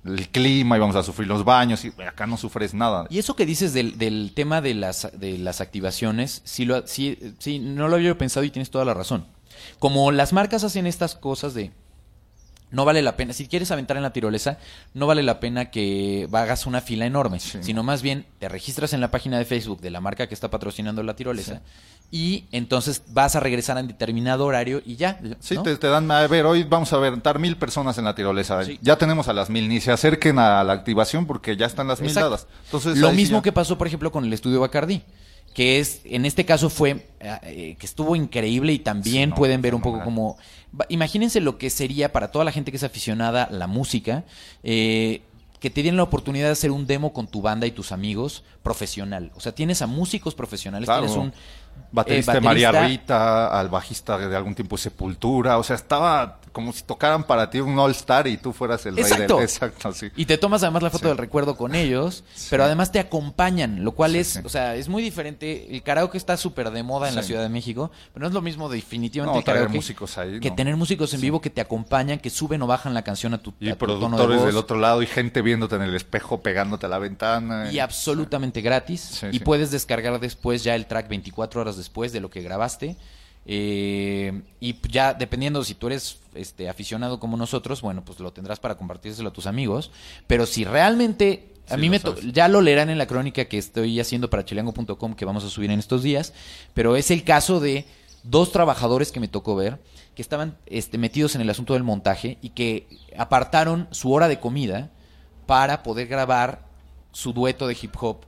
[0.04, 3.06] el clima, íbamos a sufrir los baños y acá no sufres nada.
[3.10, 7.34] Y eso que dices del, del tema de las, de las activaciones, sí, lo, sí,
[7.38, 9.26] sí, no lo había pensado y tienes toda la razón.
[9.80, 11.72] Como las marcas hacen estas cosas de...
[12.72, 14.58] No vale la pena, si quieres aventar en la tirolesa,
[14.94, 17.58] no vale la pena que hagas una fila enorme, Sí.
[17.60, 20.50] sino más bien te registras en la página de Facebook de la marca que está
[20.50, 21.60] patrocinando la tirolesa
[22.10, 25.18] y entonces vas a regresar en determinado horario y ya.
[25.40, 25.62] Sí, ¿no?
[25.62, 28.62] te, te dan, a ver, hoy vamos a aventar mil personas en la tirolesa.
[28.64, 28.78] Sí.
[28.82, 32.00] Ya tenemos a las mil, ni se acerquen a la activación porque ya están las
[32.00, 32.46] mil dadas.
[32.66, 35.02] Entonces, Lo mismo ya- que pasó, por ejemplo, con el estudio Bacardí,
[35.54, 39.36] que es, en este caso fue, eh, eh, que estuvo increíble y también Sí, no,
[39.36, 40.38] pueden ver un poco como,
[40.88, 44.24] imagínense lo que sería para toda la gente que es aficionada a la música,
[44.62, 45.22] eh,
[45.60, 48.42] que te den la oportunidad de hacer un demo con tu banda y tus amigos
[48.62, 49.30] profesional.
[49.36, 51.02] O sea, tienes a músicos profesionales, Claro.
[51.02, 51.32] tienes un
[51.92, 56.40] Baterista eh, de María Rita, al bajista de algún tiempo de Sepultura, o sea, estaba
[56.52, 59.26] como si tocaran para ti un All Star y tú fueras el Exacto.
[59.26, 59.42] rey del...
[59.44, 60.10] Exacto, sí.
[60.16, 61.08] Y te tomas además la foto Sí.
[61.08, 62.48] del recuerdo con ellos, Sí.
[62.50, 65.74] pero además te acompañan, lo cual Sí, es, o sea, es muy diferente.
[65.74, 67.22] El karaoke está súper de moda en la.
[67.22, 70.50] Ciudad de México, pero no es lo mismo definitivamente No, el karaoke músicos ahí, que
[70.50, 70.56] no.
[70.56, 73.54] tener músicos en vivo que te acompañan, que suben o bajan la canción a tu,
[73.60, 74.46] Y a tu tono de productores voz.
[74.46, 77.70] del otro lado y gente viéndote en el espejo, pegándote a la ventana.
[77.72, 79.22] Y absolutamente gratis.
[79.30, 82.96] Y puedes descargar después ya el track 24 horas después de lo que grabaste.
[83.46, 88.60] Eh, y ya dependiendo si tú eres este, aficionado como nosotros, bueno, pues lo tendrás
[88.60, 89.90] para compartírselo a tus amigos.
[90.26, 91.48] Pero si realmente...
[91.68, 94.44] A Sí, mí me to- ya lo leerán en la crónica que estoy haciendo para
[94.44, 96.32] chilango.com que vamos a subir en estos días,
[96.74, 97.84] pero es el caso de
[98.24, 99.78] dos trabajadores que me tocó ver
[100.16, 104.40] que estaban este, metidos en el asunto del montaje y que apartaron su hora de
[104.40, 104.90] comida
[105.46, 106.66] para poder grabar
[107.12, 108.18] su dueto de hip hop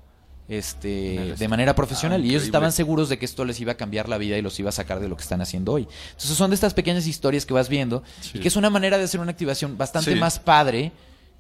[0.48, 2.20] este, de manera profesional.
[2.22, 4.42] Ah, y ellos estaban seguros de que esto les iba a cambiar la vida y
[4.42, 5.86] los iba a sacar de lo que están haciendo hoy.
[6.10, 8.32] Entonces son de estas pequeñas historias que vas viendo Sí.
[8.34, 10.18] y que es una manera de hacer una activación bastante Sí.
[10.18, 10.92] más padre.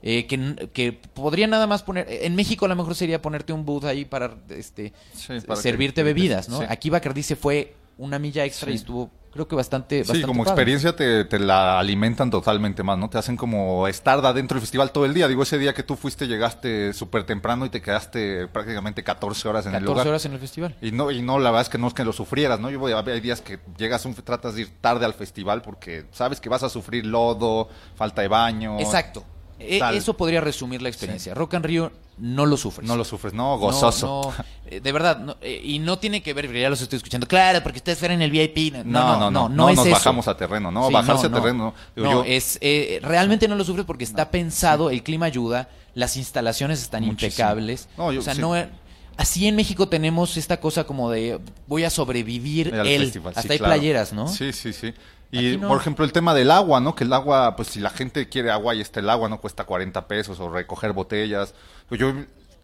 [0.06, 2.06] eh, que, que podría nada más poner.
[2.10, 5.62] En México a lo mejor sería ponerte un booth ahí para este Sí, para que-
[5.62, 6.60] servirte que- bebidas, ¿no?
[6.68, 10.04] Aquí Bacardi se fue una milla extra y estuvo, creo que bastante.
[10.04, 10.52] Sí, como padre.
[10.52, 13.10] experiencia te, te la alimentan totalmente más, ¿no?
[13.10, 15.28] Te hacen como estar adentro del festival todo el día.
[15.28, 19.66] Digo, ese día que tú fuiste llegaste súper temprano y te quedaste prácticamente 14 horas
[19.66, 20.08] en el 14 lugar.
[20.08, 20.76] horas en el festival.
[20.80, 22.70] Y no, y no, la verdad es que no es que lo sufrieras, ¿no?
[22.70, 26.06] Yo voy a hay días que llegas, un, tratas de ir tarde al festival porque
[26.12, 28.78] sabes que vas a sufrir lodo, falta de baño.
[28.78, 29.24] Exacto.
[29.68, 29.94] E- tal.
[29.94, 31.34] Eso podría resumir la experiencia.
[31.34, 32.86] Rock and Rio no lo sufres.
[32.88, 34.32] No lo sufres, no, gozoso.
[34.36, 37.26] no, eh, de verdad, no, eh, y no tiene que ver, ya los estoy escuchando.
[37.26, 38.72] Claro, porque ustedes fueron en el VIP.
[38.84, 39.94] No, No, no, no, es nos eso.
[39.94, 41.74] bajamos a terreno, no, Sí, bajarse a terreno.
[41.96, 46.16] Digo, yo- es eh, realmente no lo sufres porque está pensado, el clima ayuda, las
[46.16, 47.26] instalaciones están Muchísimo.
[47.28, 47.88] impecables.
[47.98, 48.40] No, yo- o sea, sí.
[48.40, 48.54] no
[49.16, 53.02] así en México tenemos esta cosa como de voy a sobrevivir él.
[53.02, 53.74] festival, sí, Hasta hay claro.
[53.74, 54.28] playeras, ¿no?
[54.28, 54.94] Sí, sí, sí.
[55.30, 55.68] Y no.
[55.68, 56.94] por ejemplo el tema del agua, ¿no?
[56.94, 59.64] Que el agua, pues si la gente quiere agua y está el agua, no cuesta
[59.64, 61.54] 40 pesos o recoger botellas.
[61.90, 62.12] Yo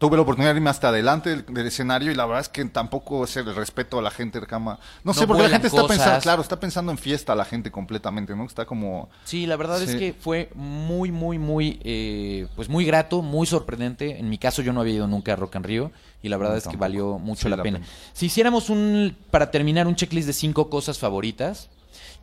[0.00, 2.64] tuve la oportunidad de irme hasta adelante del, del escenario y la verdad es que
[2.64, 4.78] tampoco es el respeto a la gente de cama.
[5.04, 7.70] No, No sé, porque la gente está pensando, claro, está pensando en fiesta la gente
[7.70, 8.44] completamente, ¿no?
[8.46, 9.10] Está como...
[9.24, 14.18] Sí, la verdad es que fue muy, muy, muy, eh, pues muy grato, muy sorprendente.
[14.18, 16.54] En mi caso yo no había ido nunca a Rock and Rio y la verdad
[16.54, 17.78] No, es que valió mucho Sí, la, la pena.
[17.80, 17.90] pena.
[18.14, 21.68] Si hiciéramos un, para terminar, un checklist de cinco cosas favoritas,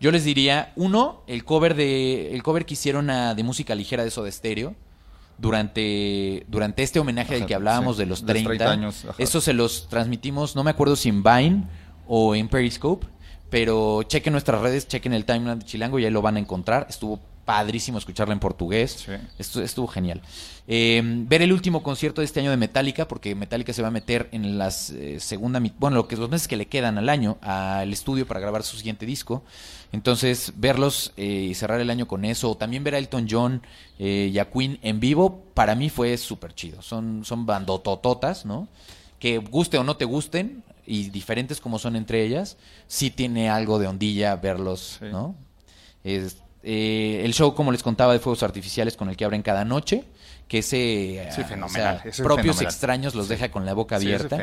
[0.02, 4.04] yo les diría, uno, el cover de, el cover que hicieron a- de música ligera
[4.04, 4.74] de Soda Stereo
[5.38, 8.66] durante, durante este homenaje del Ajá, que hablábamos sí, de los de los 30.
[8.66, 9.06] 30 años.
[9.18, 11.64] Eso se los transmitimos, no me acuerdo si en Vine
[12.08, 13.08] o en Periscope,
[13.50, 16.88] pero chequen nuestras redes, chequen el timeline de Chilango y ahí lo van a encontrar.
[16.90, 19.06] Estuvo padrísimo escucharla en portugués.
[19.06, 19.14] Sí.
[19.40, 20.22] Estu- estuvo genial.
[20.68, 23.92] Eh, ver el último concierto de este año de Metallica, porque Metallica se va a
[23.92, 27.38] meter en las eh, segunda bueno, lo que los meses que le quedan al año
[27.42, 29.44] al estudio para grabar su siguiente disco.
[29.94, 33.62] Entonces, verlos eh, y cerrar el año con eso, o también ver a Elton John
[33.98, 36.82] eh, y a Queen en vivo, para mí fue súper chido.
[36.82, 38.68] Son, son bandotototas, ¿no?
[39.20, 42.58] Que guste o no te gusten, y diferentes como son entre ellas,
[42.88, 45.06] sí tiene algo de ondilla verlos, Sí.
[45.10, 45.36] ¿no?
[46.04, 49.64] Es- eh, el show, como les contaba, de fuegos artificiales con el que abren cada
[49.66, 50.04] noche,
[50.48, 52.66] que ese, Sí, ah, fenomenal, o sea, ese es propios fenomenal.
[52.66, 54.38] extraños los deja con la boca Sí, abierta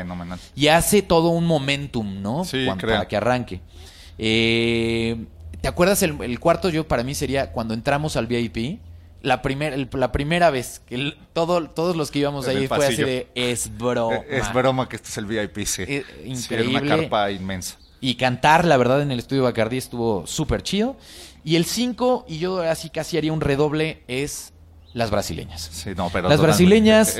[0.55, 2.45] y hace todo un momentum, ¿no?
[2.45, 2.93] Sí, Cuan- creo.
[2.95, 3.61] para que arranque.
[4.17, 5.25] Eh,
[5.61, 6.69] ¿Te acuerdas el, el cuarto?
[6.69, 8.79] Yo para mí sería cuando entramos al VIP.
[9.21, 12.85] La, primer, el- la primera vez que el- todo, todos los que íbamos ahí fue
[12.85, 14.17] así de es broma.
[14.17, 15.81] Eh, Es broma que este es el VIP, sí.
[15.87, 16.03] Eh,
[16.35, 16.89] Sí, era una increíble.
[17.01, 17.77] carpa inmensa.
[17.99, 20.95] Y cantar, la verdad, en el estudio Bacardi estuvo súper chido.
[21.45, 24.51] Y el 5, y yo así casi haría un redoble, es
[24.93, 25.69] las brasileñas.
[25.71, 27.17] Sí, no, pero Las brasileñas,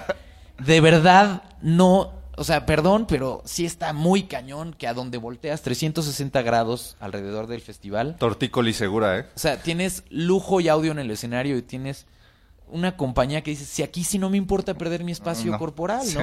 [0.64, 2.12] de verdad, no.
[2.36, 7.48] O sea, perdón, pero sí está muy cañón que a donde volteas 360 grados alrededor
[7.48, 8.14] del festival.
[8.16, 9.26] Tortícoli segura, ¿eh?
[9.34, 12.06] O sea, tienes lujo y audio en el escenario y tienes
[12.68, 15.58] una compañía que dice, si aquí sí no me importa perder mi espacio No.
[15.58, 16.16] corporal, Sí,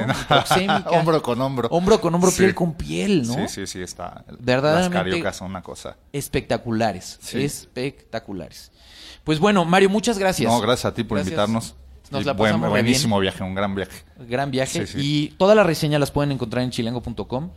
[0.68, 0.76] ¿no?
[0.92, 1.68] hombro con hombro.
[1.72, 2.40] Hombro con hombro, Sí.
[2.40, 3.34] piel con piel, ¿no?
[3.34, 4.26] Sí, sí, sí, está.
[4.40, 5.98] Verdaderamente- Las cariocas son una cosa.
[6.12, 7.44] Espectaculares, Sí.
[7.44, 8.72] espectaculares.
[9.24, 10.52] Pues bueno, Mario, muchas gracias.
[10.52, 11.32] No, gracias a ti por Gracias.
[11.34, 11.76] invitarnos.
[12.10, 14.04] Nos la pasamos buenísimo viaje, un gran viaje.
[14.28, 14.86] Gran viaje.
[14.98, 17.52] Y todas las reseñas las pueden encontrar en chilango.com.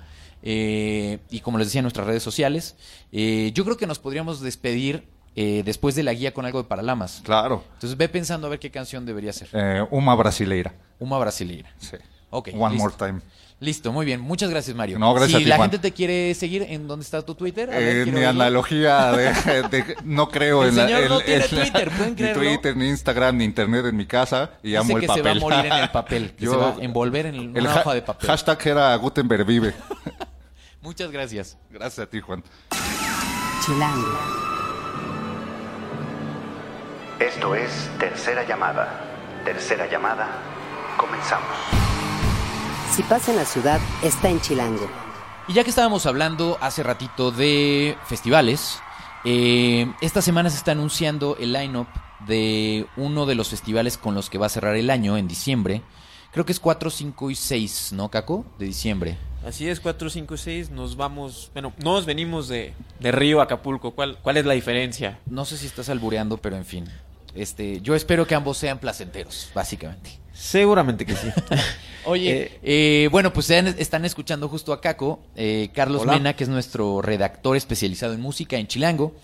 [0.46, 2.76] eh, y como les decía, en nuestras redes sociales.
[3.12, 6.68] Eh, yo creo que nos podríamos despedir eh, después de la guía con algo de
[6.68, 7.20] Paralamas.
[7.24, 7.64] Claro.
[7.74, 9.48] Entonces ve pensando a ver qué canción debería ser.
[9.52, 10.74] Eh, uma brasileira.
[10.98, 11.70] Uma brasileira.
[11.78, 11.96] Sí.
[12.30, 12.88] Ok, One listo.
[12.88, 13.20] more time.
[13.60, 14.20] Listo, muy bien.
[14.20, 14.98] Muchas gracias, Mario.
[14.98, 15.70] No, gracias si a ti, la Juan.
[15.70, 17.70] gente te quiere seguir, ¿en dónde está tu Twitter?
[17.70, 19.32] A ver, Eh, quiero mi analogía de,
[19.70, 22.16] de- no creo El en la- señor no en- tiene en la- Twitter, ¿pueden ni
[22.16, 22.42] creerlo?
[22.42, 25.22] Twitter, ni Instagram, ni internet en mi casa y Dice amo el que papel.
[25.22, 27.56] se va a morir en el papel, que Yo- se va a envolver en el-
[27.56, 28.26] el una ha- hoja de papel.
[28.28, 29.72] Hashtag era Gutenberg vive.
[30.82, 31.56] Muchas gracias.
[31.70, 32.42] Gracias a ti, Juan.
[33.64, 34.53] Chilango.
[37.20, 39.42] Esto es Tercera Llamada.
[39.44, 40.26] Tercera Llamada,
[40.96, 41.46] comenzamos.
[42.90, 44.88] Si pasa en la ciudad, está en Chilango.
[45.46, 48.80] Y ya que estábamos hablando hace ratito de festivales,
[49.24, 51.86] eh, esta semana se está anunciando el line-up
[52.26, 55.82] de uno de los festivales con los que va a cerrar el año en diciembre.
[56.32, 58.44] Creo que es 4, 5 y 6, ¿no, Caco?
[58.58, 59.16] De diciembre.
[59.46, 62.74] Así es, 4, 5, 6, nos vamos, bueno, nos venimos de,
[63.04, 63.90] de Río a Acapulco.
[63.90, 65.18] ¿Cuál, ¿Cuál es la diferencia?
[65.26, 66.86] No sé si estás albureando, pero en fin.
[67.34, 70.18] Este, yo espero que ambos sean placenteros, básicamente.
[70.32, 71.28] Seguramente que sí.
[72.06, 76.12] Oye, eh, bueno, pues están escuchando justo a Caco, eh, Carlos Hola.
[76.14, 79.14] Mena, que es nuestro redactor especializado en música en Chilango.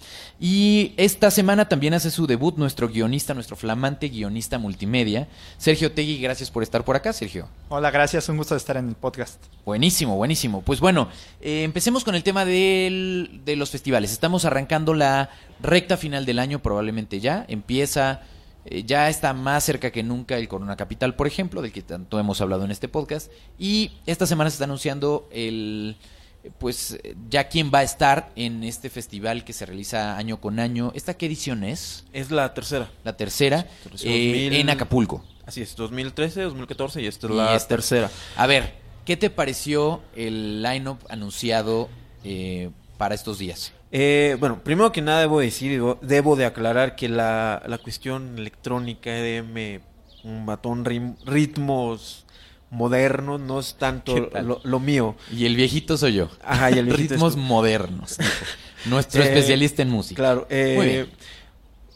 [0.42, 6.18] Y esta semana también hace su debut nuestro guionista, nuestro flamante guionista multimedia, Sergio Tegui.
[6.18, 7.46] Gracias por estar por acá, Sergio.
[7.68, 9.42] Hola, gracias, un gusto estar en el podcast.
[9.66, 10.62] Buenísimo, buenísimo.
[10.62, 11.08] Pues bueno,
[11.42, 14.12] eh, empecemos con el tema del- de los festivales.
[14.12, 15.28] Estamos arrancando la
[15.60, 17.44] recta final del año, probablemente ya.
[17.48, 18.22] Empieza,
[18.64, 22.18] eh, ya está más cerca que nunca el Corona Capital, por ejemplo, del que tanto
[22.18, 23.30] hemos hablado en este podcast.
[23.58, 25.96] Y esta semana se está anunciando el,
[26.44, 30.40] eh, pues eh, ya quién va a estar en este festival que se realiza año
[30.40, 30.92] con año.
[30.94, 32.04] ¿Esta qué edición es?
[32.12, 32.90] es la tercera.
[33.04, 34.54] La tercera, Tercera, eh, 2000.
[34.56, 35.24] en Acapulco.
[35.46, 38.10] Así es, 2013, 2014 y esta es Y la esta- tercera.
[38.36, 41.88] A ver, ¿qué te pareció el line-up anunciado
[42.24, 43.72] eh, para estos días?
[43.92, 49.10] Eh, bueno, primero que nada debo decir, debo, de aclarar que la, la cuestión electrónica,
[49.10, 49.80] EDM,
[50.22, 52.24] un batón, rim- ritmos
[52.70, 55.16] modernos, no es ¿Qué tanto lo, lo mío.
[55.36, 56.28] Y el viejito soy yo.
[56.44, 58.16] Ajá, y el viejito Ritmos es modernos.
[58.86, 60.22] Nuestro Eh, especialista en música.
[60.22, 61.10] Claro, eh, Muy bien.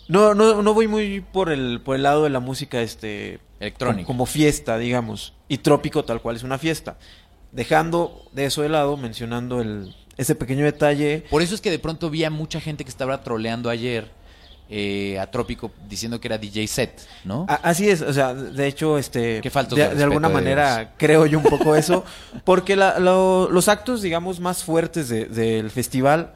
[0.09, 4.07] No, no, no voy muy por el, por el lado de la música este Electrónica.
[4.07, 5.33] Como, como fiesta, digamos.
[5.48, 6.98] Y trópico tal cual es una fiesta.
[7.52, 11.24] Dejando de eso de lado, mencionando el, ese pequeño detalle.
[11.31, 14.11] Por eso es que de pronto vi a mucha gente que estaba troleando ayer
[14.70, 17.44] eh, a Trópico diciendo que era DJ set, ¿no?
[17.48, 19.40] Así es, o sea, de hecho, este,
[19.77, 22.03] de, de de alguna de manera creo yo un poco eso,
[22.44, 26.33] porque la- lo- los actos, digamos, más fuertes de- del festival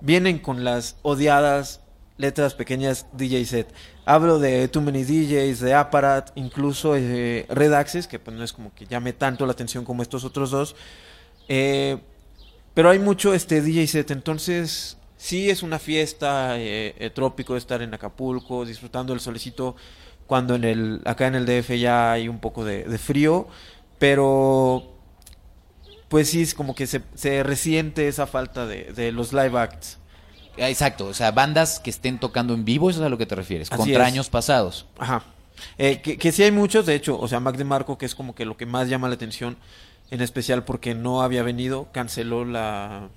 [0.00, 1.80] vienen con las odiadas
[2.16, 3.68] letras pequeñas DJ set.
[4.06, 8.54] Hablo de Too Many DJs, de Apparat, incluso eh, Red Access, que pues no es
[8.54, 10.76] como que llame tanto la atención como estos otros dos.
[11.48, 11.98] Eh,
[12.76, 17.80] pero hay mucho este DJ set, entonces sí es una fiesta eh, eh, trópico estar
[17.80, 19.76] en Acapulco, disfrutando del solecito,
[20.26, 23.48] cuando en el acá en el DF ya hay un poco de, de frío,
[23.98, 24.92] pero
[26.08, 29.96] pues sí es como que se, se resiente esa falta de, de los live acts.
[30.60, 33.24] Ah, Exacto, o sea, bandas que estén tocando en vivo, eso es a lo que
[33.24, 34.12] te refieres, Así contra es.
[34.12, 34.84] años pasados.
[34.98, 35.24] Ajá.
[35.78, 38.14] Eh, que, que sí hay muchos, de hecho, o sea, Mac de Marco, que es
[38.14, 39.56] como que lo que más llama la atención,
[40.10, 43.08] en especial porque no había venido, canceló la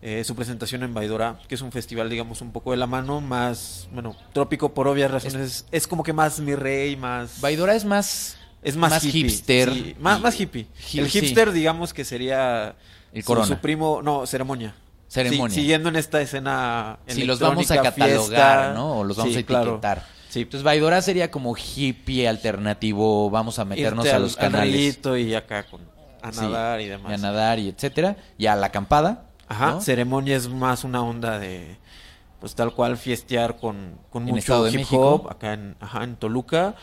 [0.00, 3.20] eh, su presentación en Baidora, que es un festival, digamos, un poco de la mano,
[3.20, 7.40] más, bueno, trópico por obvias razones, es, como que más mi rey, más...
[7.40, 9.72] Baidora es más, es más, hippie, hipster.
[9.72, 10.66] sí, más, más hippie.
[10.92, 11.20] Hi- El sí.
[11.20, 12.76] hipster, digamos, que sería...
[13.12, 13.46] El su- Corona.
[13.48, 14.74] Su, primo, no, ceremonia.
[15.08, 15.52] Ceremonia.
[15.54, 18.72] Sí, siguiendo en esta escena Si los vamos a catalogar, fiesta.
[18.74, 18.98] ¿no?
[18.98, 19.70] O los vamos Sí, a claro.
[19.72, 20.06] etiquetar.
[20.28, 20.42] Sí.
[20.42, 25.00] Entonces, Baidora sería como hippie alternativo, vamos a meternos Irte a los al canales.
[25.18, 25.80] y acá con,
[26.22, 27.10] a Sí, nadar y demás.
[27.10, 28.16] Y a nadar y etcétera.
[28.36, 29.24] Y a la acampada.
[29.48, 29.80] Ajá, ¿no?
[29.80, 31.76] ceremonia es más una onda de,
[32.40, 36.74] pues tal cual fiestear con, con En mucho hip hop acá en, ajá, en Toluca.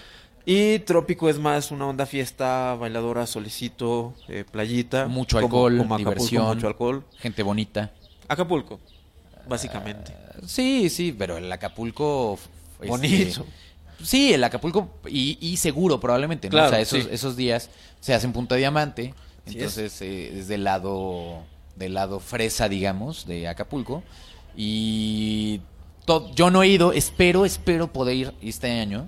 [0.47, 5.07] Y trópico es más una onda fiesta, bailadora, solecito, eh, playita.
[5.07, 6.47] Mucho como- alcohol, como Acapulco, diversión.
[6.47, 7.03] Mucho alcohol.
[7.17, 7.91] Gente bonita.
[8.27, 8.79] Acapulco,
[9.47, 10.15] básicamente.
[10.45, 12.37] Sí, sí, pero el Acapulco.
[12.79, 13.45] este, Bonito.
[14.03, 16.51] Sí, el Acapulco y, y seguro probablemente, ¿no?
[16.51, 17.09] Claro, o sea, esos, sí.
[17.11, 17.69] esos días
[18.01, 19.13] se hacen punta diamante,
[19.53, 21.43] entonces eh, es del lado
[21.75, 24.01] del lado fresa, digamos, de Acapulco
[24.55, 25.61] y
[26.35, 29.07] yo no he ido, espero, espero poder ir este año.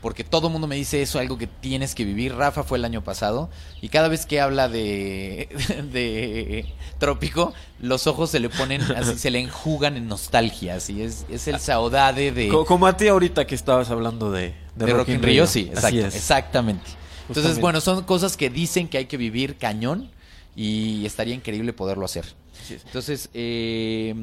[0.00, 2.34] Porque todo el mundo me dice eso, algo que tienes que vivir.
[2.34, 3.50] Rafa fue el año pasado
[3.82, 5.46] y cada vez que habla de,
[5.92, 10.76] de trópico, los ojos se le ponen así, se le enjugan en nostalgia.
[10.76, 14.54] Así es, es el saudade de, Co- Como a ti ahorita que estabas hablando de,
[14.74, 16.90] de Rock in Rio, sí, exacto, exactamente.
[17.36, 20.10] Entonces, bueno, son cosas que dicen que hay que vivir cañón
[20.56, 22.24] y estaría increíble poderlo hacer.
[22.68, 24.14] Entonces, eh,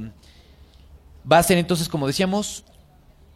[1.29, 2.63] va a ser entonces, como decíamos,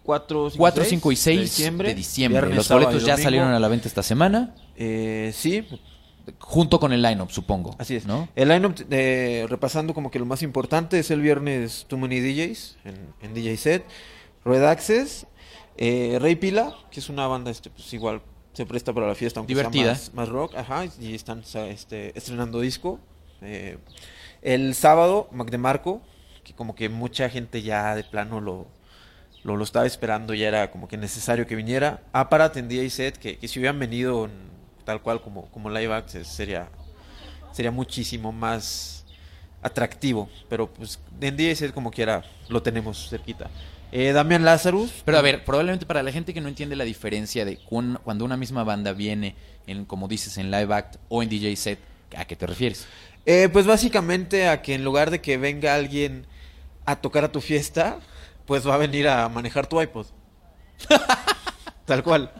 [0.03, 1.93] 4, 4, 5 y 6 de diciembre.
[1.93, 5.63] viernes, Los boletos ya salieron a la venta esta semana, Eh, sí,
[6.39, 7.75] junto con el line-up, supongo.
[7.77, 8.05] así es.
[8.05, 8.29] ¿no?
[8.35, 12.77] El lineup, eh, repasando como que lo más importante, es el viernes Too Many DJs
[12.85, 13.85] en, en DJ Set,
[14.43, 15.27] Red Access,
[15.77, 18.21] eh, Rey Pila, que es una banda este, pues igual
[18.53, 19.95] se presta para la fiesta, aunque Divertida.
[19.95, 22.99] sea más, más rock, ajá, y están este, estrenando disco.
[23.41, 23.77] Eh,
[24.41, 25.49] el sábado, Mac
[26.43, 28.67] que como que mucha gente ya de plano lo,
[29.43, 32.01] lo, lo estaba esperando, ya era como que necesario que viniera.
[32.11, 34.51] Aparat en DJ Set, que, que si hubieran venido en-
[34.83, 36.67] tal cual como, como live access, sería,
[37.51, 39.05] sería muchísimo más
[39.61, 40.27] atractivo.
[40.49, 43.49] Pero pues en Set como quiera lo tenemos cerquita.
[43.91, 44.91] Eh, Damian Lazarus.
[45.05, 48.23] Pero a ver, probablemente para la gente que no entiende la diferencia de cuan- cuando
[48.25, 49.35] una misma banda viene,
[49.67, 51.79] en, como dices, en live act o en DJ set,
[52.15, 52.87] ¿a qué te refieres?
[53.25, 56.25] Eh, pues básicamente a que en lugar de que venga alguien
[56.85, 57.99] a tocar a tu fiesta,
[58.45, 60.07] pues va a venir a manejar tu iPod.
[61.85, 62.31] Tal cual.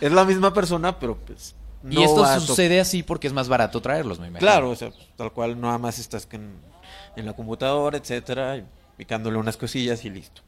[0.00, 1.54] Es la misma persona, pero pues...
[1.88, 4.40] y no esto va a to- sucede así porque es más barato traerlos, me imagino.
[4.50, 6.52] Claro, o sea, tal cual nada más estás en,
[7.16, 8.64] en la computadora, etcétera, y
[8.96, 10.42] picándole unas cosillas y listo.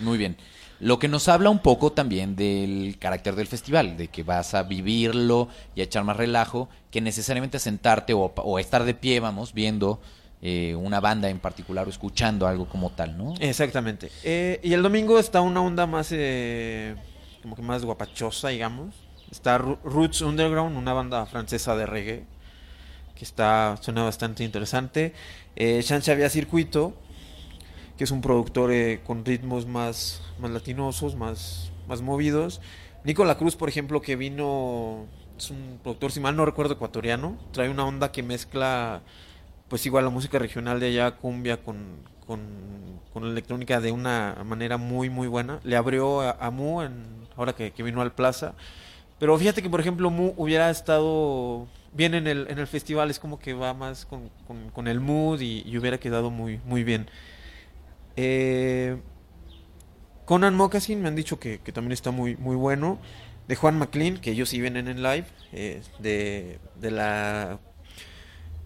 [0.00, 0.36] Muy bien.
[0.78, 4.62] Lo que nos habla un poco también del carácter del festival, de que vas a
[4.62, 10.00] vivirlo y a echar más relajo, que necesariamente sentarte o, estar de pie, vamos, viendo
[10.42, 13.34] eh, una banda en particular o escuchando algo como tal, ¿no?
[13.40, 14.10] Exactamente.
[14.22, 16.94] Eh, y el domingo está una onda más, eh,
[17.42, 18.94] como que más guapachosa, digamos.
[19.30, 22.24] Está Roots Underground, una banda francesa de reggae,
[23.14, 25.14] que está, suena bastante interesante.
[25.56, 26.94] Eh, Sean Xavier Circuito,
[27.96, 32.60] que es un productor eh, con ritmos más, más latinosos, más, más movidos.
[33.04, 35.06] Nicola Cruz, por ejemplo, que vino,
[35.38, 37.36] es un productor, si mal no recuerdo, ecuatoriano.
[37.52, 39.02] Trae una onda que mezcla,
[39.68, 41.76] pues igual la música regional de allá, cumbia, con,
[42.26, 42.40] con,
[43.12, 45.60] con la electrónica de una manera muy, muy buena.
[45.64, 46.82] Le abrió a, a Mu
[47.36, 48.54] ahora que, que vino al Plaza.
[49.18, 53.18] Pero fíjate que, por ejemplo, Mu hubiera estado bien en el, en el festival, es
[53.18, 56.84] como que va más con, con- con el mood y, y hubiera quedado muy, muy
[56.84, 57.08] bien.
[58.16, 58.96] Eh,
[60.24, 62.98] Conan Moccasin me han dicho que, que también está muy, muy bueno.
[63.48, 65.26] De Juan McLean, que ellos sí vienen en live.
[65.52, 67.58] eh, de, de la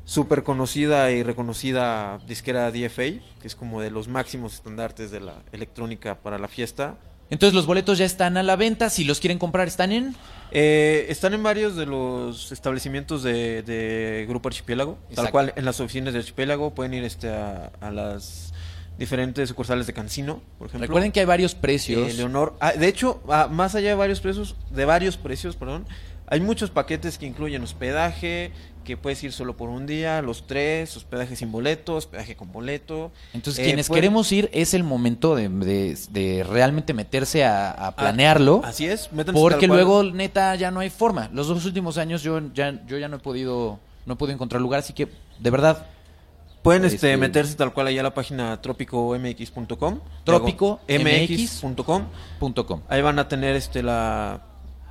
[0.05, 5.43] súper conocida y reconocida disquera DFA, que es como de los máximos estandartes de la
[5.53, 6.97] electrónica para la fiesta.
[7.29, 10.17] Entonces los boletos ya están a la venta, si los quieren comprar están en...
[10.51, 14.99] Eh, están en varios de los establecimientos de, de Grupo Archipiélago.
[15.15, 18.53] Tal cual, en las oficinas de Archipiélago pueden ir este, a, a las
[19.01, 20.87] diferentes sucursales de Cancino, por ejemplo.
[20.87, 22.11] Recuerden que hay varios precios.
[22.13, 22.55] Eh, Leonor.
[22.61, 25.87] Ah, de hecho, ah, más allá de varios precios, de varios precios, perdón,
[26.29, 28.53] hay muchos paquetes que incluyen hospedaje,
[28.85, 33.11] que puedes ir solo por un día, los tres, hospedaje sin boleto, hospedaje con boleto.
[33.33, 37.97] Entonces, Eh, quienes queremos ir, es el momento de, de- de realmente meterse a, a
[37.97, 38.61] planearlo.
[38.65, 41.29] Así es, métanse Porque luego, neta, ya no hay forma.
[41.33, 44.61] Los dos últimos años yo ya, yo ya no he podido no he podido encontrar
[44.63, 45.09] lugar, así que,
[45.39, 45.87] de verdad,
[46.62, 50.01] Pueden este, este- meterse tal cual ahí a la página trópicomx.com.
[50.25, 52.05] Trópico mx.com.
[52.38, 52.83] punto com.
[52.88, 54.42] Ahí van a tener este la,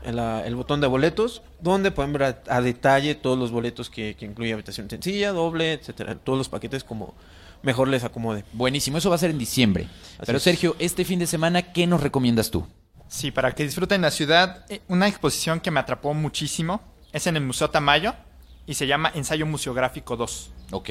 [0.04, 4.16] la- el botón de boletos, donde pueden ver a, a detalle todos los boletos que,
[4.16, 7.14] que incluye habitación sencilla, doble, etcétera, todos los paquetes como
[7.62, 8.46] mejor les acomode.
[8.54, 9.84] Buenísimo, eso va a ser en diciembre.
[10.16, 10.44] Así Pero es.
[10.44, 12.66] Sergio, este fin de semana, ¿qué nos recomiendas tú?
[13.08, 17.36] Sí, para que disfruten la ciudad, eh, una exposición que me atrapó muchísimo es en
[17.38, 18.14] el Museo Tamayo
[18.68, 20.52] y se llama Ensayo Museográfico 2.
[20.72, 20.90] Ok.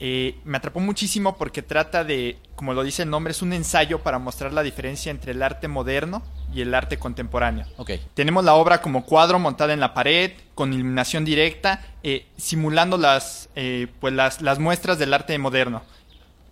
[0.00, 4.00] Eh, me atrapó muchísimo porque trata de, como lo dice el nombre, es un ensayo
[4.00, 6.22] para mostrar la diferencia entre el arte moderno
[6.54, 7.66] y el arte contemporáneo.
[8.14, 13.48] Tenemos la obra como cuadro montada en la pared, con iluminación directa, eh, simulando las,
[13.56, 15.82] eh, pues las, las muestras del arte moderno.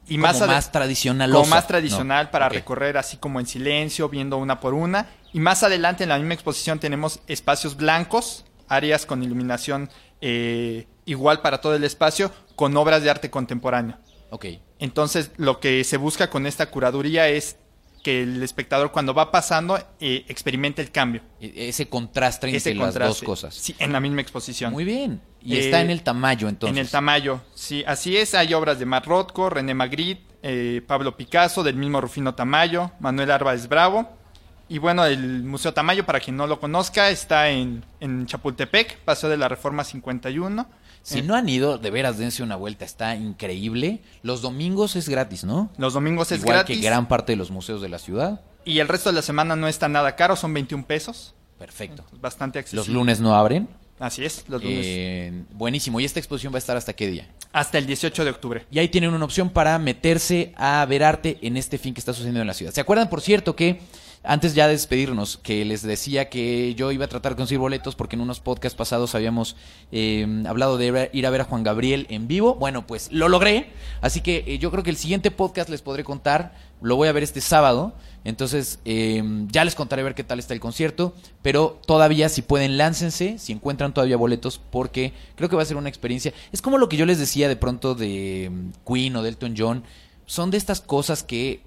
[0.09, 1.33] Y Más, más, tradicional.
[1.33, 5.09] como más tradicional para recorrer así como en silencio, viendo una por una.
[5.33, 9.91] Y más adelante en la misma exposición tenemos espacios blancos, áreas con iluminación
[10.21, 13.97] eh, igual para todo el espacio, con obras de arte contemporáneo.
[14.31, 14.47] Ok.
[14.79, 17.57] Entonces lo que se busca con esta curaduría es
[18.03, 21.23] que el espectador cuando va pasando eh, experimente el cambio.
[21.41, 23.55] E- Ese contraste entre Ese las dos cosas.
[23.55, 24.73] Sí, en la misma exposición.
[24.73, 25.21] Muy bien.
[25.43, 26.77] Y Eh, está en el tamaño, entonces.
[26.77, 28.35] En el tamaño, sí, así es.
[28.35, 33.31] Hay obras de Matt Rothko, René Magritte, eh, Pablo Picasso, del mismo Rufino Tamayo, Manuel
[33.31, 34.09] Álvarez Bravo.
[34.69, 39.31] Y bueno, el Museo Tamayo, para quien no lo conozca, está en, en Chapultepec, Paseo
[39.31, 40.69] de la Reforma 51.
[41.07, 44.01] Si Eh, no han ido, de veras dense una vuelta, está increíble.
[44.25, 45.71] Los domingos es gratis, ¿no?
[45.79, 46.77] Los domingos es Igual gratis.
[46.79, 48.41] que gran parte de los museos de la ciudad.
[48.65, 51.33] Y el resto de la semana no está nada caro, son 21 pesos.
[51.61, 52.05] Perfecto.
[52.21, 52.81] Bastante accesible.
[52.81, 53.69] Los lunes no abren.
[54.01, 54.85] Así es, los lunes.
[54.85, 56.01] Eh, buenísimo.
[56.01, 57.29] ¿Y esta exposición va a estar hasta qué día?
[57.53, 58.67] Hasta el 18 de octubre.
[58.73, 62.13] Y ahí tienen una opción para meterse a ver arte en este fin que está
[62.13, 62.73] sucediendo en la ciudad.
[62.73, 63.81] ¿Se acuerdan, por cierto, que
[64.27, 67.95] antes ya de despedirnos, que les decía que yo iba a tratar de conseguir boletos
[67.95, 69.57] porque en unos podcasts pasados habíamos
[69.93, 72.55] eh, hablado de ir a- ver a Juan Gabriel en vivo?
[72.57, 73.71] Bueno, pues lo logré.
[74.01, 76.55] Así que eh, yo creo que el siguiente podcast les podré contar.
[76.83, 77.95] Lo voy a ver este sábado.
[78.25, 81.15] Entonces, eh, ya les contaré ver qué tal está el concierto.
[81.43, 83.39] Pero todavía, si pueden, láncense.
[83.39, 86.33] Si encuentran todavía boletos, porque creo que va a ser una experiencia.
[86.53, 89.55] Es como lo que yo les decía de pronto de mm, Queen o de Elton
[89.57, 89.85] John.
[90.27, 91.61] Son de estas cosas que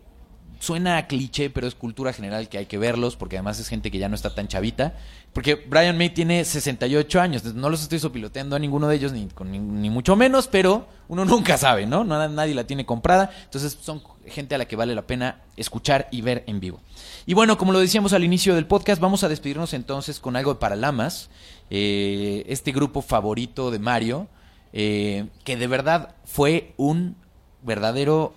[0.59, 3.89] suena a cliché, pero es cultura general que hay que verlos, porque además es gente
[3.89, 4.93] que ya no está tan chavita.
[5.33, 9.29] Porque Brian May tiene 68 años, no los estoy sopiloteando a ninguno de ellos, ni,
[9.45, 12.03] ni, mucho menos, pero uno nunca sabe, ¿no?
[12.03, 16.07] No- Nadie la tiene comprada, entonces son gente a la que vale la pena escuchar
[16.11, 16.81] y ver en vivo.
[17.25, 20.53] Y bueno, como lo decíamos al inicio del podcast, vamos a despedirnos entonces con algo
[20.53, 21.29] de Paralamas,
[21.69, 24.27] eh, este grupo favorito de Mario,
[24.73, 27.15] eh, que de verdad fue un
[27.63, 28.33] verdadero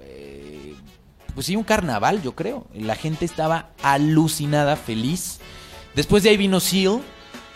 [0.00, 0.61] eh,
[1.34, 2.66] pues sí, un carnaval, yo creo.
[2.74, 5.38] La gente estaba alucinada, feliz.
[5.94, 7.00] Después de ahí vino Seal.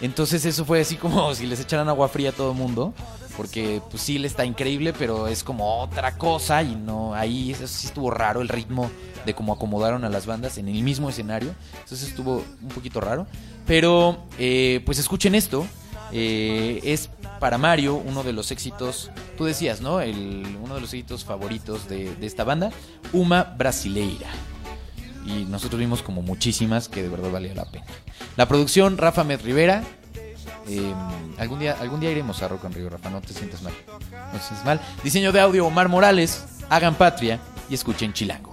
[0.00, 2.94] Entonces eso fue así como si les echaran agua fría a todo el mundo.
[3.36, 6.62] Porque pues Seal está increíble, pero es como otra cosa.
[6.62, 8.90] Y no, ahí eso sí estuvo raro el ritmo
[9.26, 11.54] de cómo acomodaron a las bandas en el mismo escenario.
[11.80, 13.26] Entonces estuvo un poquito raro.
[13.66, 15.66] Pero eh, pues escuchen esto.
[16.12, 20.00] Eh, es para Mario uno de los éxitos, tú decías, ¿no?
[20.00, 22.70] El, uno de los éxitos favoritos de, de esta banda,
[23.12, 24.28] Uma Brasileira.
[25.26, 27.86] Y nosotros vimos como muchísimas que de verdad valía la pena.
[28.36, 29.82] La producción, Rafa Med Rivera.
[30.68, 30.94] Eh,
[31.38, 33.72] algún, día, algún día iremos a Rock en Río, Rafa, no te sientas mal.
[34.12, 34.80] No mal.
[35.02, 36.44] Diseño de audio, Omar Morales.
[36.68, 38.52] Hagan patria y escuchen Chilango.